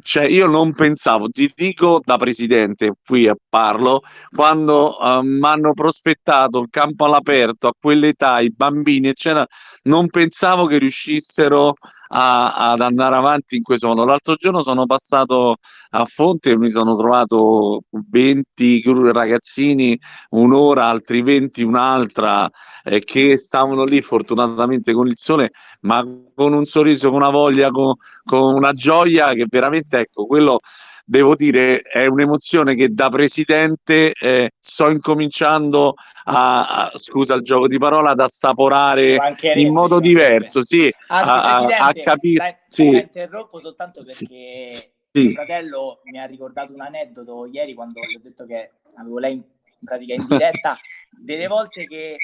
[0.02, 4.02] cioè io non pensavo, ti dico da presidente, qui parlo,
[4.34, 9.46] quando uh, mi hanno prospettato il campo all'aperto a quell'età, i bambini, eccetera,
[9.84, 11.76] non pensavo che riuscissero
[12.10, 14.06] a, ad andare avanti in questo modo.
[14.06, 15.58] L'altro giorno sono passato
[15.92, 19.98] a Fonte e mi sono trovato 20 ragazzini
[20.30, 22.50] un'ora, altri 20 un'altra,
[22.84, 26.04] eh, che stavano lì fortunatamente con il sole, ma
[26.38, 30.60] con un sorriso, con una voglia, con, con una gioia che veramente, ecco, quello
[31.04, 35.96] devo dire è un'emozione che da presidente eh, sto incominciando
[36.26, 39.18] a, a, scusa il gioco di parola, ad assaporare
[39.56, 42.38] in modo diverso, sì, Anzi, a, a, capire.
[42.38, 42.92] La, sì.
[42.92, 44.68] la interrompo soltanto perché
[45.12, 45.22] sì.
[45.22, 49.34] mio fratello mi ha ricordato un aneddoto ieri quando gli ho detto che avevo lei
[49.34, 49.44] in
[49.84, 50.78] pratica in diretta,
[51.10, 52.16] delle volte che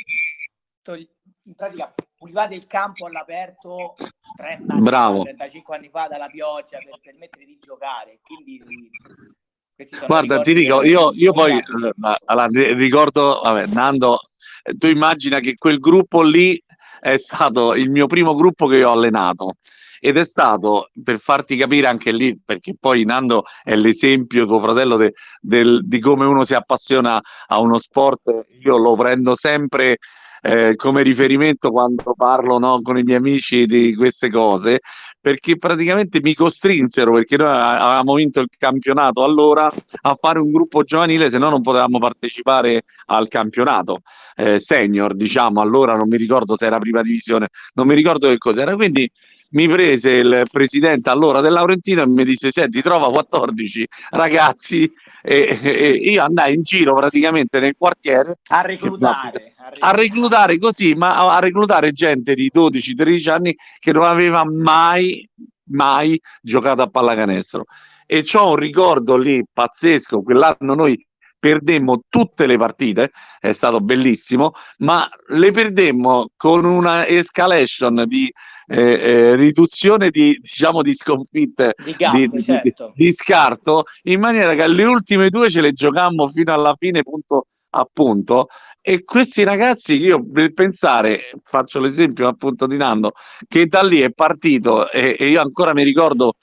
[1.45, 1.91] in pratica
[2.23, 3.95] pulivate il campo all'aperto
[4.37, 5.17] 30 anni Bravo.
[5.17, 8.19] Fa, 35 anni fa dalla pioggia per permettere di giocare.
[8.21, 8.61] Quindi
[10.07, 11.93] Guarda, ti dico, io, io poi eh,
[12.25, 14.19] allora, ricordo, vabbè, Nando,
[14.63, 16.61] eh, tu immagina che quel gruppo lì
[17.01, 19.55] è stato il mio primo gruppo che ho allenato
[19.99, 24.95] ed è stato per farti capire anche lì, perché poi Nando è l'esempio, tuo fratello,
[24.95, 28.45] de, del, di come uno si appassiona a uno sport.
[28.61, 29.97] Io lo prendo sempre
[30.45, 34.81] eh, come riferimento quando parlo no, con i miei amici di queste cose,
[35.21, 40.83] perché praticamente mi costrinsero, perché noi avevamo vinto il campionato allora, a fare un gruppo
[40.83, 44.01] giovanile, se no non potevamo partecipare al campionato.
[44.35, 48.37] Eh, senior, diciamo, allora non mi ricordo se era prima divisione, non mi ricordo che
[48.37, 49.09] cos'era, quindi
[49.53, 55.59] mi prese il presidente allora del Laurentino e mi disse senti trova 14 ragazzi e,
[55.61, 58.39] e io andai in giro praticamente nel quartiere.
[58.49, 63.91] A reclutare, a reclutare, a reclutare così ma a reclutare gente di 12-13 anni che
[63.91, 65.27] non aveva mai
[65.65, 67.65] mai giocato a pallacanestro.
[68.05, 71.07] E c'ho un ricordo lì pazzesco quell'anno noi
[71.43, 78.31] perdemmo tutte le partite, è stato bellissimo, ma le perdemmo con una escalation di
[78.73, 82.91] eh, eh, riduzione di, diciamo, di sconfitte di, gambe, di, certo.
[82.95, 87.45] di, scarto, in maniera che le ultime due ce le giocammo fino alla fine, punto
[87.69, 88.47] a punto.
[88.81, 93.11] E questi ragazzi, io per pensare, faccio l'esempio appunto di Nando,
[93.47, 96.33] che da lì è partito e, e io ancora mi ricordo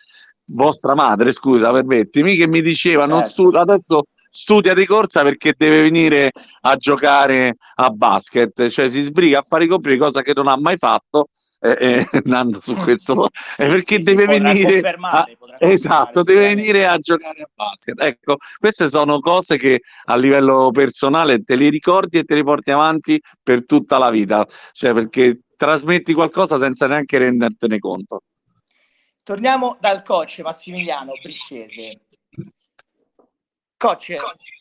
[0.53, 3.15] vostra madre, scusa, permettimi, che mi diceva certo.
[3.19, 6.31] non stu- adesso studia di corsa perché deve venire
[6.61, 10.57] a giocare a basket, cioè si sbriga a fare i compiti, cosa che non ha
[10.57, 11.27] mai fatto.
[11.63, 15.27] Eh, eh, Nando su questo sì, perché sì, deve venire a,
[15.59, 21.43] esatto deve venire a giocare a basket ecco queste sono cose che a livello personale
[21.45, 26.15] te le ricordi e te le porti avanti per tutta la vita cioè perché trasmetti
[26.15, 28.23] qualcosa senza neanche rendertene conto
[29.23, 32.01] torniamo dal coach Massimiliano Briscese
[33.81, 34.15] Coach.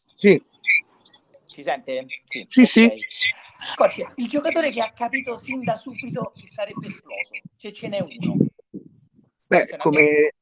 [0.05, 0.41] Sì.
[1.47, 2.05] Si sente?
[2.23, 2.63] Sì, sì.
[2.63, 2.89] sì.
[3.75, 7.99] Coach, il giocatore che ha capito sin da subito che sarebbe esploso, se ce n'è
[7.99, 8.37] uno.
[9.49, 10.33] Beh, come,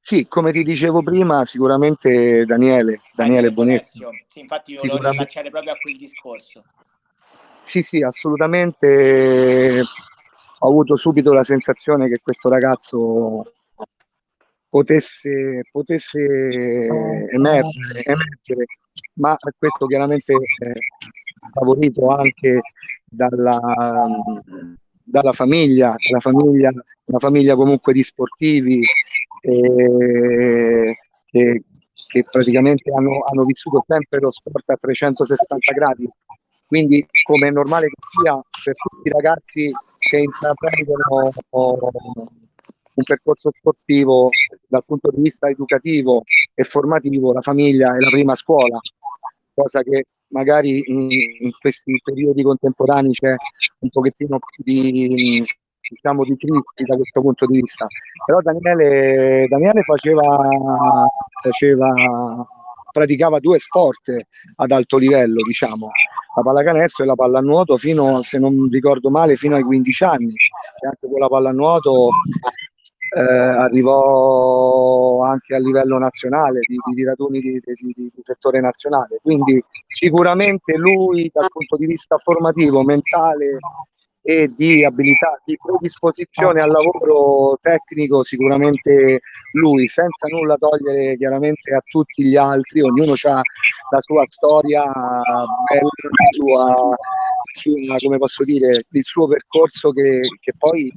[0.00, 4.02] sì, come ti dicevo prima, sicuramente Daniele, Daniele Bonetti.
[4.28, 6.64] Sì, infatti io volevo rilacciare proprio a quel discorso.
[7.62, 9.82] Sì, sì, assolutamente.
[10.60, 13.52] Ho avuto subito la sensazione che questo ragazzo
[14.68, 16.20] potesse, potesse
[17.30, 18.64] emergere, emergere,
[19.14, 20.34] ma questo chiaramente
[21.52, 22.60] favorito anche
[23.04, 23.60] dalla,
[25.02, 26.70] dalla famiglia, la famiglia,
[27.04, 28.82] una famiglia comunque di sportivi
[29.40, 31.62] eh, che,
[32.08, 36.08] che, praticamente hanno, hanno vissuto sempre lo sport a 360 gradi.
[36.66, 38.34] Quindi, come è normale che sia
[38.64, 41.32] per tutti i ragazzi che intraprendono
[42.96, 44.28] un percorso sportivo
[44.66, 46.22] dal punto di vista educativo
[46.54, 48.80] e formativo, la famiglia è la prima scuola,
[49.54, 53.34] cosa che magari in, in questi periodi contemporanei c'è
[53.80, 55.44] un pochettino più di,
[55.88, 57.86] diciamo, di crisi da questo punto di vista.
[58.24, 60.22] Però Daniele, Daniele faceva,
[61.42, 62.46] faceva,
[62.90, 64.14] praticava due sport
[64.56, 65.90] ad alto livello, diciamo,
[66.36, 70.32] la pallacanestro e la pallanuoto fino, se non ricordo male, fino ai 15 anni.
[70.80, 72.10] E anche con la pallanuoto
[73.16, 79.18] eh, arrivò anche a livello nazionale, di, di, di raduni di, di, settore nazionale.
[79.22, 83.56] Quindi sicuramente lui dal punto di vista formativo, mentale
[84.20, 89.20] e di abilità, di predisposizione al lavoro tecnico, sicuramente
[89.52, 93.40] lui, senza nulla togliere chiaramente a tutti gli altri, ognuno ha
[93.92, 95.44] la sua storia la
[96.32, 96.74] sua,
[97.98, 100.92] come posso dire, il suo percorso che, che poi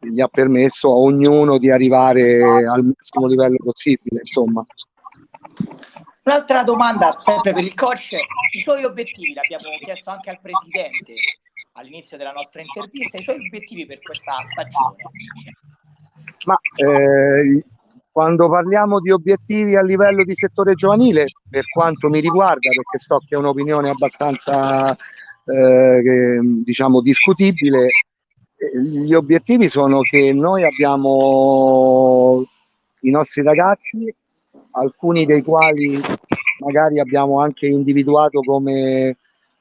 [0.00, 4.20] gli ha permesso a ognuno di arrivare al massimo livello possibile.
[4.20, 4.64] Insomma.
[6.22, 11.14] Un'altra domanda, sempre per il coach, i suoi obiettivi, l'abbiamo chiesto anche al presidente
[11.72, 14.96] all'inizio della nostra intervista, i suoi obiettivi per questa stagione.
[16.44, 17.64] Ma eh,
[18.10, 23.18] quando parliamo di obiettivi a livello di settore giovanile, per quanto mi riguarda, perché so
[23.18, 27.86] che è un'opinione abbastanza eh, diciamo discutibile,
[28.58, 32.44] gli obiettivi sono che noi abbiamo
[33.02, 34.12] i nostri ragazzi,
[34.72, 36.00] alcuni dei quali
[36.58, 39.16] magari abbiamo anche individuato come,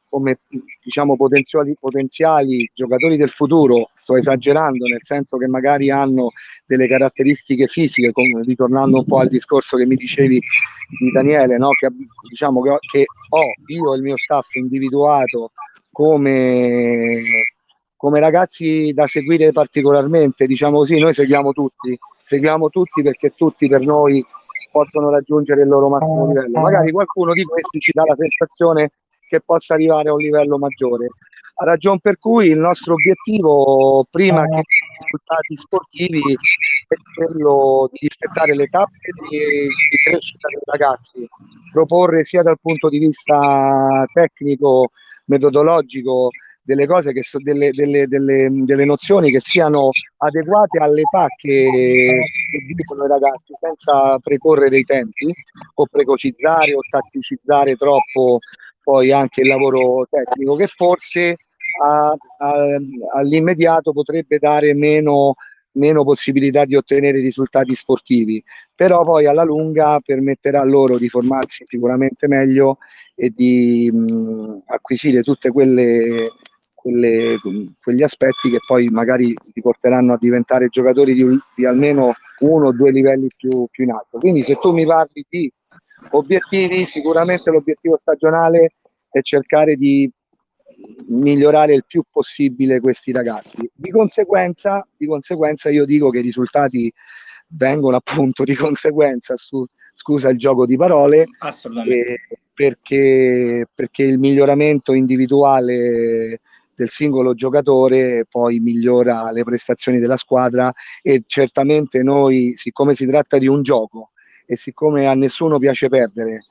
[0.10, 0.39] come
[0.84, 6.32] diciamo potenziali, potenziali giocatori del futuro, sto esagerando nel senso che magari hanno
[6.66, 10.41] delle caratteristiche fisiche, come, ritornando un po' al discorso che mi dicevi
[11.00, 11.70] di Daniele, no?
[11.70, 11.89] che,
[12.30, 15.52] diciamo che, ho io e il mio staff individuato
[15.91, 17.22] come
[17.98, 23.82] come ragazzi da seguire particolarmente, diciamo così, noi seguiamo tutti, seguiamo tutti perché tutti per
[23.82, 24.24] noi
[24.72, 26.60] possono raggiungere il loro massimo livello.
[26.60, 28.91] Magari qualcuno di questi ci dà la sensazione
[29.28, 31.08] che possa arrivare a un livello maggiore.
[31.60, 36.22] A ragion per cui il nostro obiettivo, prima che i risultati sportivi,
[36.88, 41.28] è quello di rispettare le tappe di, di crescita dei ragazzi,
[41.74, 44.89] proporre sia dal punto di vista tecnico,
[45.26, 46.30] metodologico,
[46.68, 51.70] delle cose che sono delle, delle, delle, delle, nozioni che siano adeguate all'età che,
[52.51, 55.34] che vivono i ragazzi senza precorrere i tempi
[55.76, 58.39] o precocizzare o tatticizzare troppo
[58.84, 61.38] poi anche il lavoro tecnico che forse
[61.86, 62.76] a, a,
[63.15, 65.36] all'immediato potrebbe dare meno,
[65.74, 68.43] meno possibilità di ottenere risultati sportivi,
[68.76, 72.80] però poi alla lunga permetterà loro di formarsi sicuramente meglio
[73.15, 76.30] e di mh, acquisire tutte quelle
[76.78, 77.38] quelle,
[77.82, 81.26] quegli aspetti che poi magari ti porteranno a diventare giocatori di,
[81.56, 84.20] di almeno uno o due livelli più, più, in alto.
[84.20, 85.52] Quindi se tu mi parli di
[86.12, 88.76] Obiettivi, sicuramente l'obiettivo stagionale
[89.10, 90.10] è cercare di
[91.08, 93.58] migliorare il più possibile questi ragazzi.
[93.74, 96.92] Di conseguenza, di conseguenza io dico che i risultati
[97.50, 101.26] vengono appunto di conseguenza, su, scusa il gioco di parole,
[101.88, 102.20] eh,
[102.54, 106.42] perché, perché il miglioramento individuale
[106.78, 110.72] del singolo giocatore poi migliora le prestazioni della squadra
[111.02, 114.12] e certamente noi, siccome si tratta di un gioco
[114.46, 116.46] e siccome a nessuno piace perdere,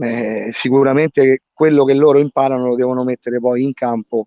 [0.00, 4.26] eh, sicuramente quello che loro imparano lo devono mettere poi in campo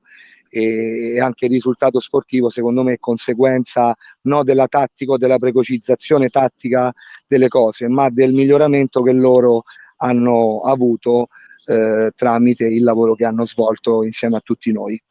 [0.50, 6.30] e anche il risultato sportivo secondo me è conseguenza non della tattica o della precocizzazione
[6.30, 6.94] tattica
[7.28, 9.64] delle cose ma del miglioramento che loro
[9.98, 11.28] hanno avuto
[11.66, 15.02] eh, tramite il lavoro che hanno svolto insieme a tutti noi.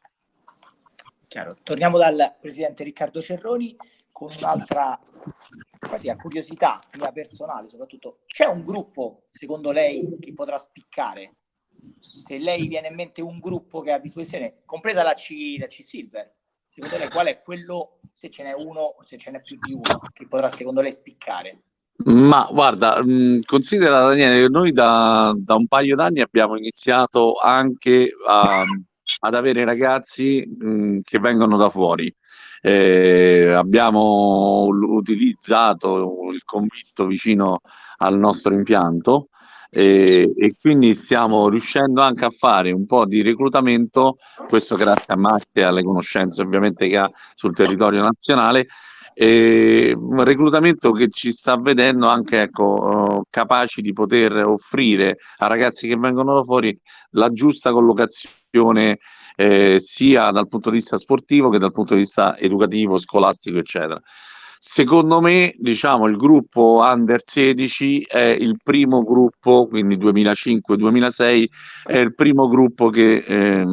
[1.35, 1.57] Chiaro.
[1.63, 3.75] Torniamo dal presidente Riccardo Cerroni
[4.09, 4.97] con un'altra
[6.17, 11.35] curiosità mia personale, soprattutto c'è un gruppo secondo lei che potrà spiccare?
[11.99, 15.67] Se lei viene in mente un gruppo che ha a disposizione, compresa la C, la
[15.67, 16.35] C Silver,
[16.69, 19.73] secondo lei qual è quello, se ce n'è uno o se ce n'è più di
[19.73, 21.63] uno, che potrà secondo lei spiccare?
[22.05, 23.01] Ma guarda,
[23.43, 28.63] considera Daniele noi da, da un paio d'anni abbiamo iniziato anche a,
[29.19, 32.13] ad avere ragazzi mh, che vengono da fuori.
[32.61, 37.61] Eh, abbiamo utilizzato il convitto vicino
[37.97, 39.29] al nostro impianto
[39.69, 45.17] e, e, quindi stiamo riuscendo anche a fare un po' di reclutamento, questo grazie a
[45.17, 48.67] Max e alle conoscenze ovviamente che ha sul territorio nazionale,
[49.17, 55.87] e un reclutamento che ci sta vedendo anche ecco, capaci di poter offrire a ragazzi
[55.87, 56.77] che vengono da fuori
[57.11, 58.99] la giusta collocazione
[59.37, 64.01] eh, sia dal punto di vista sportivo che dal punto di vista educativo, scolastico, eccetera.
[64.59, 71.45] Secondo me, diciamo, il gruppo Under 16 è il primo gruppo, quindi 2005-2006,
[71.85, 73.65] è il primo gruppo che eh,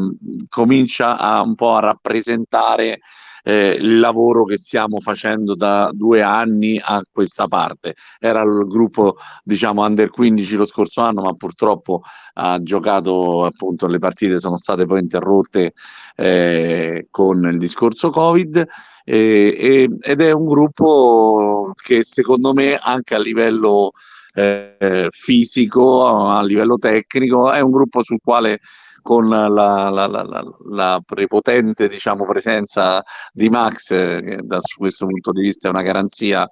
[0.49, 3.01] comincia a un po' a rappresentare
[3.43, 7.95] eh, il lavoro che stiamo facendo da due anni a questa parte.
[8.19, 12.03] Era il gruppo, diciamo, under 15 lo scorso anno, ma purtroppo
[12.35, 15.75] ha giocato appunto le partite sono state poi interrotte
[16.17, 18.67] eh, con il discorso Covid.
[19.05, 23.93] E, ed è un gruppo che secondo me anche a livello
[24.35, 28.61] eh, fisico, a livello tecnico, è un gruppo sul quale
[29.03, 30.27] con la, la, la,
[30.71, 35.83] la prepotente diciamo, presenza di Max, eh, che da questo punto di vista è una
[35.83, 36.49] garanzia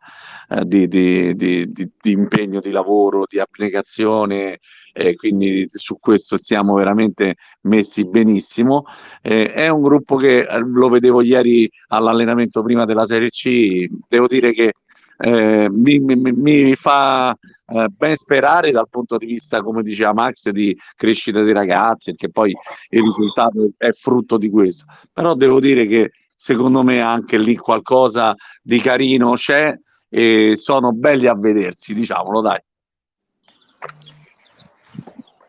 [0.49, 4.59] eh, di, di, di, di, impegno di lavoro, di applicazione.
[4.93, 8.85] E quindi su questo siamo veramente messi benissimo.
[9.23, 14.27] Eh, è un gruppo che eh, lo vedevo ieri all'allenamento prima della Serie C, devo
[14.27, 14.73] dire che
[15.23, 20.49] eh, mi, mi, mi, fa eh, ben sperare dal punto di vista, come diceva Max,
[20.49, 22.57] di crescita dei ragazzi, perché poi
[22.89, 24.87] il risultato è frutto di questo.
[25.13, 31.27] Però devo dire che secondo me anche lì qualcosa di carino c'è e sono belli
[31.27, 32.61] a vedersi, diciamolo dai.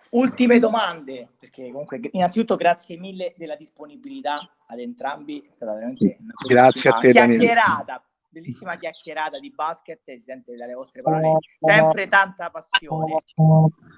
[0.09, 6.34] Ultime domande, perché comunque innanzitutto grazie mille della disponibilità ad entrambi, è stata veramente una
[6.45, 12.49] grazie a te, chiacchierata bellissima chiacchierata di basket, si sente dalle vostre parole sempre tanta
[12.49, 13.17] passione.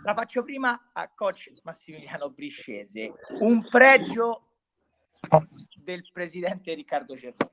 [0.04, 3.14] La faccio prima a coach Massimiliano Briscese.
[3.40, 4.48] Un pregio
[5.84, 7.52] del presidente Riccardo Cerroni.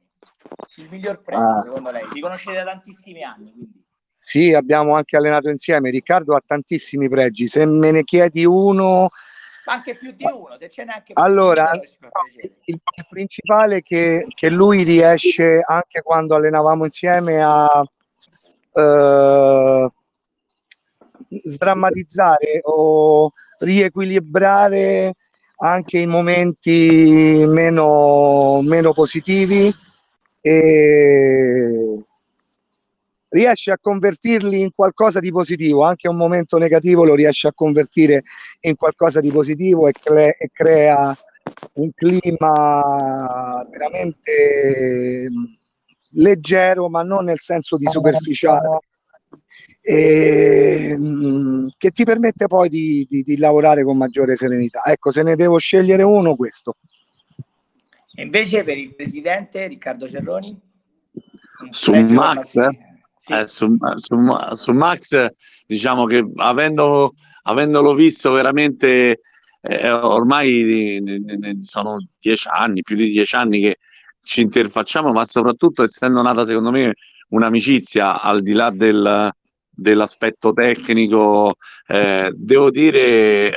[0.77, 1.63] Il miglior pregio, ah.
[1.63, 2.09] secondo lei?
[2.13, 3.85] Vi conoscete da tantissimi anni, quindi.
[4.19, 5.91] Sì, abbiamo anche allenato insieme.
[5.91, 7.49] Riccardo ha tantissimi pregi.
[7.49, 9.09] Se me ne chiedi uno,
[9.71, 12.11] anche più di uno, se ce n'è anche più allora, di uno.
[12.65, 17.83] Il, il principale è che, che lui riesce, anche quando allenavamo insieme, a
[18.73, 19.91] eh,
[21.45, 25.13] sdrammatizzare o riequilibrare
[25.63, 29.73] anche i momenti meno, meno positivi
[30.41, 32.05] e
[33.31, 38.23] riesce a convertirli in qualcosa di positivo, anche un momento negativo lo riesce a convertire
[38.61, 41.17] in qualcosa di positivo e, cre- e crea
[41.75, 45.29] un clima veramente
[46.11, 48.81] leggero, ma non nel senso di superficiale,
[49.81, 50.97] e,
[51.77, 54.83] che ti permette poi di, di, di lavorare con maggiore serenità.
[54.85, 56.77] Ecco, se ne devo scegliere uno, questo.
[58.13, 60.61] E invece per il presidente Riccardo Cerroni?
[61.71, 62.90] Su Max, eh?
[63.23, 63.35] Sì.
[63.35, 64.17] Eh, su, su,
[64.55, 65.29] su, Max,
[65.67, 67.13] diciamo che avendo,
[67.43, 69.21] avendolo visto veramente,
[69.61, 71.03] eh, ormai
[71.61, 73.77] sono dieci anni, più di dieci anni che
[74.23, 76.95] ci interfacciamo, ma soprattutto essendo nata secondo me
[77.29, 79.31] un'amicizia al di là del,
[79.69, 81.57] dell'aspetto tecnico,
[81.89, 83.53] eh, devo dire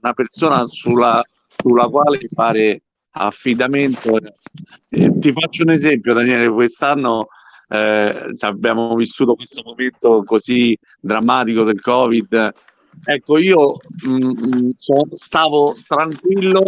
[0.00, 1.20] una persona sulla,
[1.56, 4.16] sulla quale fare affidamento.
[4.90, 7.26] Eh, ti faccio un esempio, Daniele, quest'anno
[7.72, 12.52] eh, abbiamo vissuto questo momento così drammatico del Covid.
[13.04, 16.64] Ecco, io mh, mm, mm, so, stavo tranquillo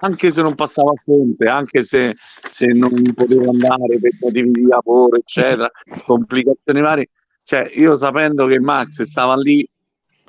[0.00, 2.14] anche se non passavo a fonte, anche se,
[2.46, 5.70] se non potevo andare per motivi di lavoro, eccetera,
[6.04, 7.08] complicazioni varie.
[7.42, 9.66] Cioè, io sapendo che Max stava lì,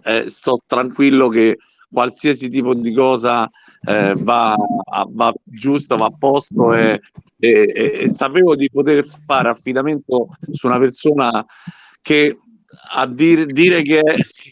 [0.03, 1.57] eh, sto tranquillo che
[1.91, 3.49] qualsiasi tipo di cosa
[3.87, 4.55] eh, va,
[5.09, 6.99] va giusta, va a posto e,
[7.39, 11.45] e, e, sapevo di poter fare affidamento su una persona
[12.01, 12.37] che
[12.89, 14.01] a dire, dire che,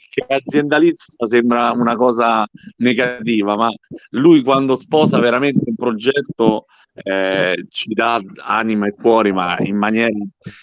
[0.09, 3.69] che aziendalista sembra una cosa negativa, ma
[4.11, 10.15] lui quando sposa veramente un progetto eh, ci dà anima e cuore, ma in maniera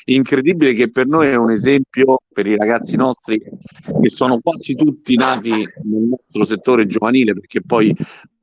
[0.06, 5.14] incredibile, che per noi è un esempio per i ragazzi nostri che sono quasi tutti
[5.14, 7.94] nati nel nostro settore giovanile, perché poi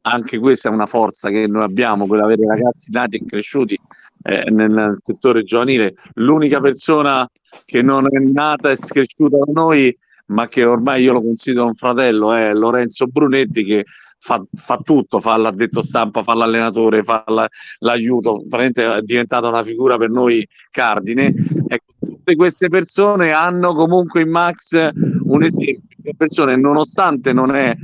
[0.02, 3.80] anche questa è una forza che noi abbiamo, quella di avere ragazzi nati e cresciuti
[4.24, 5.96] eh, nel settore giovanile.
[6.16, 7.30] L'unica persona
[7.66, 9.96] che non è nata e cresciuta da noi,
[10.28, 13.86] ma che ormai io lo considero un fratello, è Lorenzo Brunetti che
[14.20, 17.48] fa, fa tutto, fa l'addetto stampa, fa l'allenatore, fa la,
[17.80, 21.34] l'aiuto, veramente è diventata una figura per noi cardine.
[21.68, 24.90] Ecco, tutte queste persone hanno comunque in Max
[25.24, 27.76] un esempio persone, nonostante non è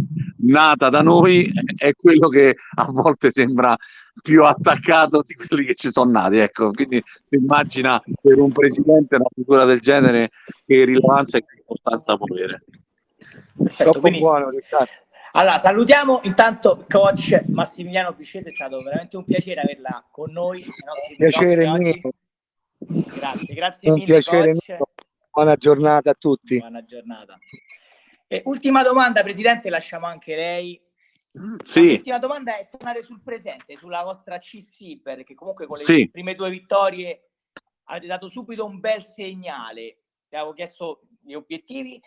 [0.46, 3.76] nata da noi, è quello che a volte sembra
[4.22, 6.38] più attaccato di quelli che ci sono nati.
[6.38, 10.32] Ecco, quindi immagina per un presidente una figura del genere
[10.66, 12.64] che rilevanza e che importanza può avere.
[13.58, 14.52] Perfetto, buono,
[15.38, 20.66] allora, salutiamo intanto coach Massimiliano Piscese, è stato veramente un piacere averla con noi.
[21.18, 22.00] Piacere mio.
[22.78, 24.06] Grazie, grazie un mille.
[24.06, 24.88] Piacere mio.
[25.30, 26.58] Buona giornata a tutti.
[26.58, 27.38] Buona giornata.
[28.28, 30.82] E ultima domanda, Presidente, lasciamo anche lei.
[31.64, 31.90] Sì.
[31.90, 36.10] L'ultima domanda è tornare sul presente, sulla vostra C-SIP, perché comunque con le sì.
[36.10, 37.30] prime due vittorie
[37.86, 40.00] avete dato subito un bel segnale.
[40.30, 42.02] Vi avevo chiesto gli obiettivi.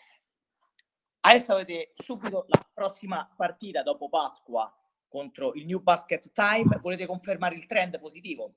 [1.21, 4.73] Adesso avete subito la prossima partita dopo Pasqua
[5.09, 6.79] contro il New Basket Time.
[6.81, 8.55] Volete confermare il trend positivo?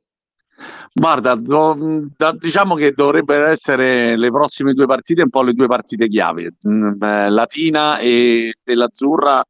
[0.93, 5.67] Guarda, do, da, diciamo che dovrebbero essere le prossime due partite un po' le due
[5.67, 6.55] partite chiave.
[6.67, 9.43] Mm, eh, Latina e Stella Azzurra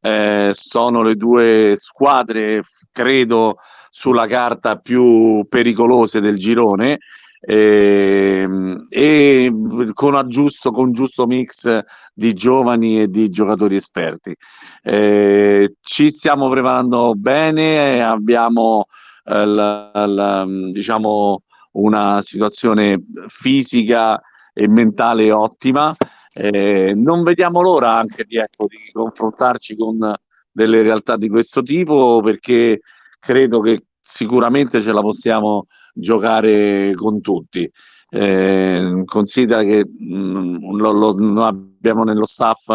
[0.00, 3.56] eh, sono le due squadre, credo,
[3.90, 6.98] sulla carta più pericolose del girone.
[7.44, 8.46] Eh,
[8.88, 9.52] e
[9.94, 11.80] con aggiusto con giusto mix
[12.14, 14.34] di giovani e di giocatori esperti.
[14.82, 18.86] Eh, ci stiamo preparando bene, abbiamo
[19.24, 21.42] eh, la, la, diciamo
[21.72, 24.20] una situazione fisica
[24.52, 25.94] e mentale ottima.
[26.34, 30.14] Eh, non vediamo l'ora anche di, ecco, di confrontarci con
[30.50, 32.80] delle realtà di questo tipo perché
[33.18, 37.70] credo che sicuramente ce la possiamo giocare con tutti.
[38.14, 42.68] Eh, considera che mh, mm, lo, lo, abbiamo nello staff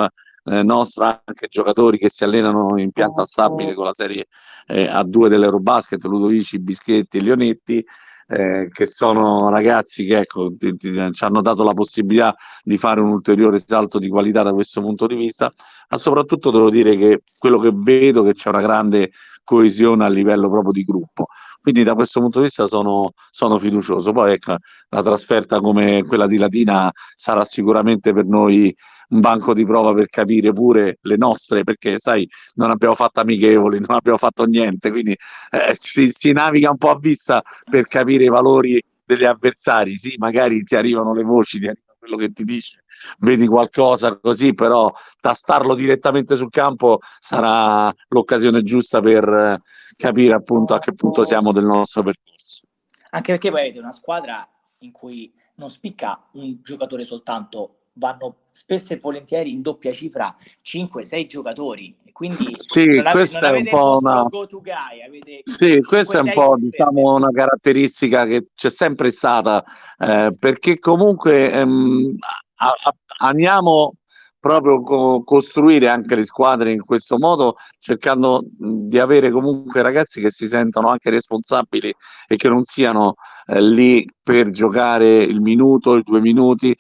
[0.50, 4.28] eh, nostro anche giocatori che si allenano in pianta stabile con la serie
[4.68, 7.86] eh, A2 dell'Eurobasket, Ludovici, Bischetti e Leonetti,
[8.30, 13.00] eh, che sono ragazzi che ecco, ti, ti, ci hanno dato la possibilità di fare
[13.00, 15.52] un ulteriore salto di qualità da questo punto di vista,
[15.90, 19.12] ma soprattutto devo dire che quello che vedo è che c'è una grande
[19.44, 21.28] coesione a livello proprio di gruppo.
[21.68, 24.14] Quindi da questo punto di vista sono, sono fiducioso.
[24.14, 24.56] Poi ecco,
[24.88, 28.74] la trasferta come quella di Latina sarà sicuramente per noi
[29.10, 33.80] un banco di prova per capire pure le nostre, perché sai, non abbiamo fatto amichevoli,
[33.80, 38.24] non abbiamo fatto niente, quindi eh, si, si naviga un po' a vista per capire
[38.24, 39.98] i valori degli avversari.
[39.98, 42.84] Sì, magari ti arrivano le voci, ti arriva quello che ti dice,
[43.20, 49.62] vedi qualcosa così, però tastarlo direttamente sul campo sarà l'occasione giusta per
[49.96, 52.62] capire appunto a che punto siamo del nostro percorso.
[53.10, 54.48] Anche perché poi avete una squadra
[54.80, 61.28] in cui non spicca un giocatore soltanto vanno spesso e volentieri in doppia cifra 5-6
[61.28, 61.96] giocatori.
[62.12, 67.30] Quindi sì, questa è un po' una guy, sì, questa è un po' diciamo, una
[67.30, 69.64] caratteristica che c'è sempre stata
[70.00, 72.16] eh, perché comunque ehm,
[72.56, 72.96] a, a,
[73.28, 73.94] amiamo
[74.40, 80.32] proprio co- costruire anche le squadre in questo modo cercando di avere comunque ragazzi che
[80.32, 81.94] si sentono anche responsabili
[82.28, 86.76] e che non siano eh, lì per giocare il minuto, i due minuti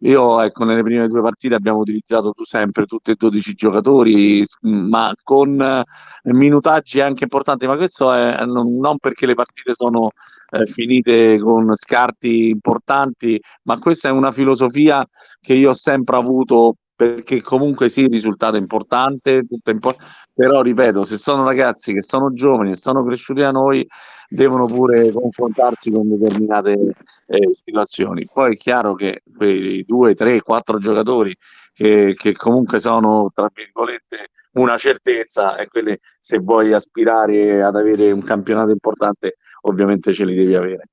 [0.00, 5.60] io, ecco, nelle prime due partite abbiamo utilizzato sempre tutti e 12 giocatori, ma con
[5.60, 5.84] eh,
[6.32, 10.10] minutaggi anche importanti, ma questo è non, non perché le partite sono
[10.50, 15.04] eh, finite con scarti importanti, ma questa è una filosofia
[15.40, 20.04] che io ho sempre avuto perché comunque sì, il risultato è importante, tutto è import-
[20.34, 23.86] però ripeto, se sono ragazzi che sono giovani e sono cresciuti da noi,
[24.28, 26.94] devono pure confrontarsi con determinate
[27.26, 28.28] eh, situazioni.
[28.30, 31.34] Poi è chiaro che quei due, tre, quattro giocatori
[31.72, 38.10] che, che comunque sono, tra virgolette, una certezza e quelle se vuoi aspirare ad avere
[38.10, 40.88] un campionato importante ovviamente ce li devi avere.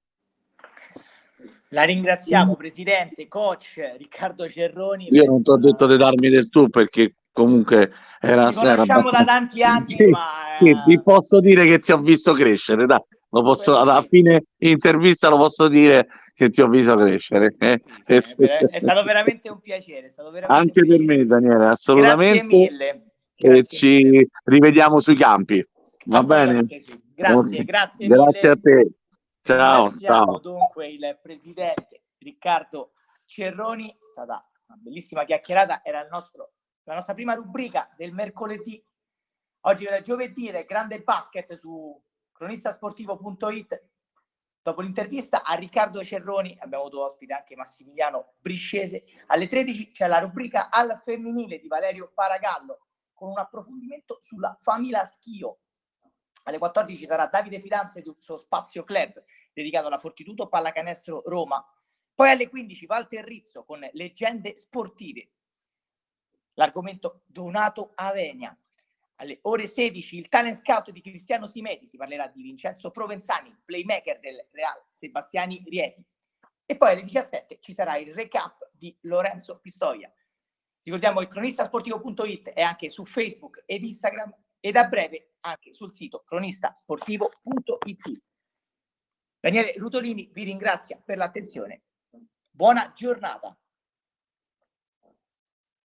[1.69, 5.09] La ringraziamo, presidente, coach Riccardo Cerroni.
[5.11, 9.25] Io non ti ho detto di darmi del tu perché comunque era Ci conosciamo da
[9.25, 10.21] tanti anni, sì, ma...
[10.55, 13.01] Sì, ti posso dire che ti ho visto crescere, dai.
[13.29, 17.55] Lo posso, a fine intervista lo posso dire che ti ho visto crescere.
[17.57, 20.13] Eh, è, è, stato veramente un piacere.
[20.15, 22.39] Veramente Anche per me, Daniele, assolutamente.
[22.39, 23.11] Grazie mille.
[23.35, 24.27] Grazie e ci mille.
[24.43, 25.65] rivediamo sui campi.
[26.05, 26.65] Va bene?
[26.67, 27.03] Sì.
[27.15, 28.07] Grazie, grazie.
[28.07, 28.91] Grazie a te.
[29.41, 29.89] Ciao.
[29.91, 30.39] ciao.
[30.39, 32.91] dunque il presidente Riccardo
[33.25, 33.89] Cerroni.
[33.89, 35.81] È stata una bellissima chiacchierata.
[35.83, 36.53] Era il nostro,
[36.83, 38.83] la nostra prima rubrica del mercoledì.
[39.61, 41.99] Oggi è giovedì, grande basket su
[42.35, 43.83] cronistasportivo.it.
[44.61, 49.03] Dopo l'intervista a Riccardo Cerroni abbiamo avuto ospite anche Massimiliano Briscese.
[49.27, 55.05] Alle 13 c'è la rubrica al femminile di Valerio Paragallo con un approfondimento sulla famiglia
[55.05, 55.59] Schio.
[56.43, 59.23] Alle 14 sarà Davide Fidanze del suo spazio club
[59.53, 61.63] dedicato alla Fortitudo Pallacanestro Roma.
[62.13, 65.31] Poi alle 15 Walter Rizzo con leggende sportive.
[66.53, 68.57] L'argomento Donato Avenia
[69.15, 74.19] alle ore 16 il talent scout di Cristiano Simeti, si parlerà di Vincenzo Provenzani, playmaker
[74.19, 76.05] del Real Sebastiani Rieti.
[76.65, 80.11] E poi alle 17 ci sarà il recap di Lorenzo Pistoia.
[80.81, 86.23] Ricordiamo che cronistasportivo.it è anche su Facebook ed Instagram ed a breve anche sul sito
[86.25, 88.23] cronistasportivo.it.
[89.39, 91.83] Daniele Rutolini vi ringrazia per l'attenzione.
[92.49, 93.55] Buona giornata.